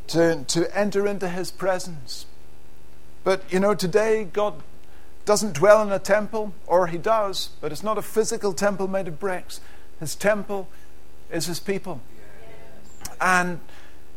to, 0.06 0.44
to 0.44 0.78
enter 0.78 1.08
into 1.08 1.28
His 1.28 1.50
presence. 1.50 2.28
But 3.24 3.52
you 3.52 3.60
know, 3.60 3.74
today 3.74 4.26
God 4.26 4.62
doesn't 5.26 5.54
dwell 5.54 5.82
in 5.82 5.92
a 5.92 5.98
temple, 5.98 6.54
or 6.68 6.86
He 6.86 7.00
does, 7.00 7.50
but 7.60 7.72
it's 7.72 7.82
not 7.82 7.98
a 7.98 8.04
physical 8.04 8.54
temple 8.54 8.88
made 8.88 9.08
of 9.08 9.20
bricks. 9.20 9.62
His 10.00 10.14
temple 10.14 10.68
is 11.32 11.48
His 11.48 11.60
people. 11.60 12.02
And, 13.20 13.60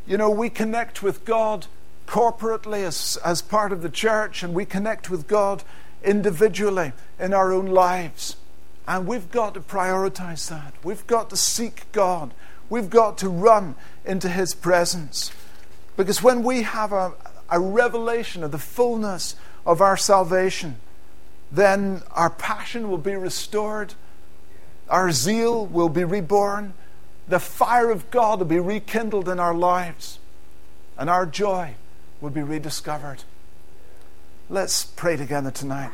you 0.07 0.19
know, 0.19 0.29
we 0.29 0.51
connect 0.51 1.03
with 1.03 1.25
God 1.25 1.69
corporately 2.07 2.85
as, 2.87 3.17
as 3.25 3.41
part 3.41 3.73
of 3.73 3.81
the 3.81 3.89
church, 3.89 4.43
and 4.43 4.53
we 4.53 4.67
connect 4.67 5.09
with 5.09 5.27
God 5.27 5.65
individually 6.05 6.93
in 7.19 7.33
our 7.33 7.51
own 7.51 7.65
lives. 7.65 8.37
And 8.87 9.07
we've 9.07 9.31
got 9.31 9.55
to 9.55 9.61
prioritize 9.61 10.49
that. 10.49 10.75
We've 10.83 11.07
got 11.07 11.31
to 11.31 11.37
seek 11.37 11.91
God. 11.93 12.35
We've 12.69 12.91
got 12.91 13.19
to 13.19 13.29
run 13.29 13.77
into 14.05 14.29
His 14.29 14.55
presence. 14.55 15.31
Because 15.97 16.23
when 16.23 16.43
we 16.43 16.63
have 16.63 16.93
a, 16.93 17.13
a 17.51 17.61
revelation 17.61 18.43
of 18.43 18.51
the 18.51 18.59
fullness 18.59 19.37
of 19.65 19.81
our 19.81 19.97
salvation, 19.97 20.77
then 21.51 22.03
our 22.13 22.31
passion 22.31 22.91
will 22.91 22.99
be 22.99 23.15
restored, 23.15 23.95
our 24.89 25.13
zeal 25.13 25.67
will 25.67 25.91
be 25.91 26.03
reborn, 26.03 26.73
the 27.29 27.39
fire 27.39 27.91
of 27.91 28.11
God 28.11 28.41
will 28.41 28.47
be 28.47 28.59
rekindled 28.59 29.29
in 29.29 29.39
our 29.39 29.55
lives 29.55 30.19
and 30.99 31.09
our 31.09 31.27
joy 31.27 31.75
will 32.21 32.31
be 32.31 32.43
rediscovered. 32.43 33.25
Let's 34.49 34.85
pray 34.85 35.17
together 35.17 35.51
tonight. 35.51 35.91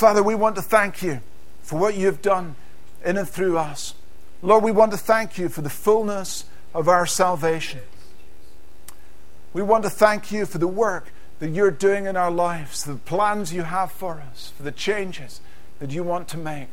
Father, 0.00 0.22
we 0.22 0.34
want 0.34 0.56
to 0.56 0.62
thank 0.62 1.02
you 1.02 1.20
for 1.60 1.78
what 1.78 1.94
you 1.94 2.06
have 2.06 2.22
done 2.22 2.56
in 3.04 3.18
and 3.18 3.28
through 3.28 3.58
us. 3.58 3.92
Lord, 4.40 4.64
we 4.64 4.72
want 4.72 4.92
to 4.92 4.96
thank 4.96 5.36
you 5.36 5.50
for 5.50 5.60
the 5.60 5.68
fullness 5.68 6.46
of 6.72 6.88
our 6.88 7.04
salvation. 7.04 7.82
We 9.52 9.60
want 9.60 9.84
to 9.84 9.90
thank 9.90 10.32
you 10.32 10.46
for 10.46 10.56
the 10.56 10.66
work 10.66 11.12
that 11.38 11.50
you're 11.50 11.70
doing 11.70 12.06
in 12.06 12.16
our 12.16 12.30
lives, 12.30 12.82
the 12.82 12.94
plans 12.94 13.52
you 13.52 13.64
have 13.64 13.92
for 13.92 14.22
us, 14.22 14.54
for 14.56 14.62
the 14.62 14.72
changes 14.72 15.42
that 15.80 15.90
you 15.90 16.02
want 16.02 16.28
to 16.28 16.38
make. 16.38 16.68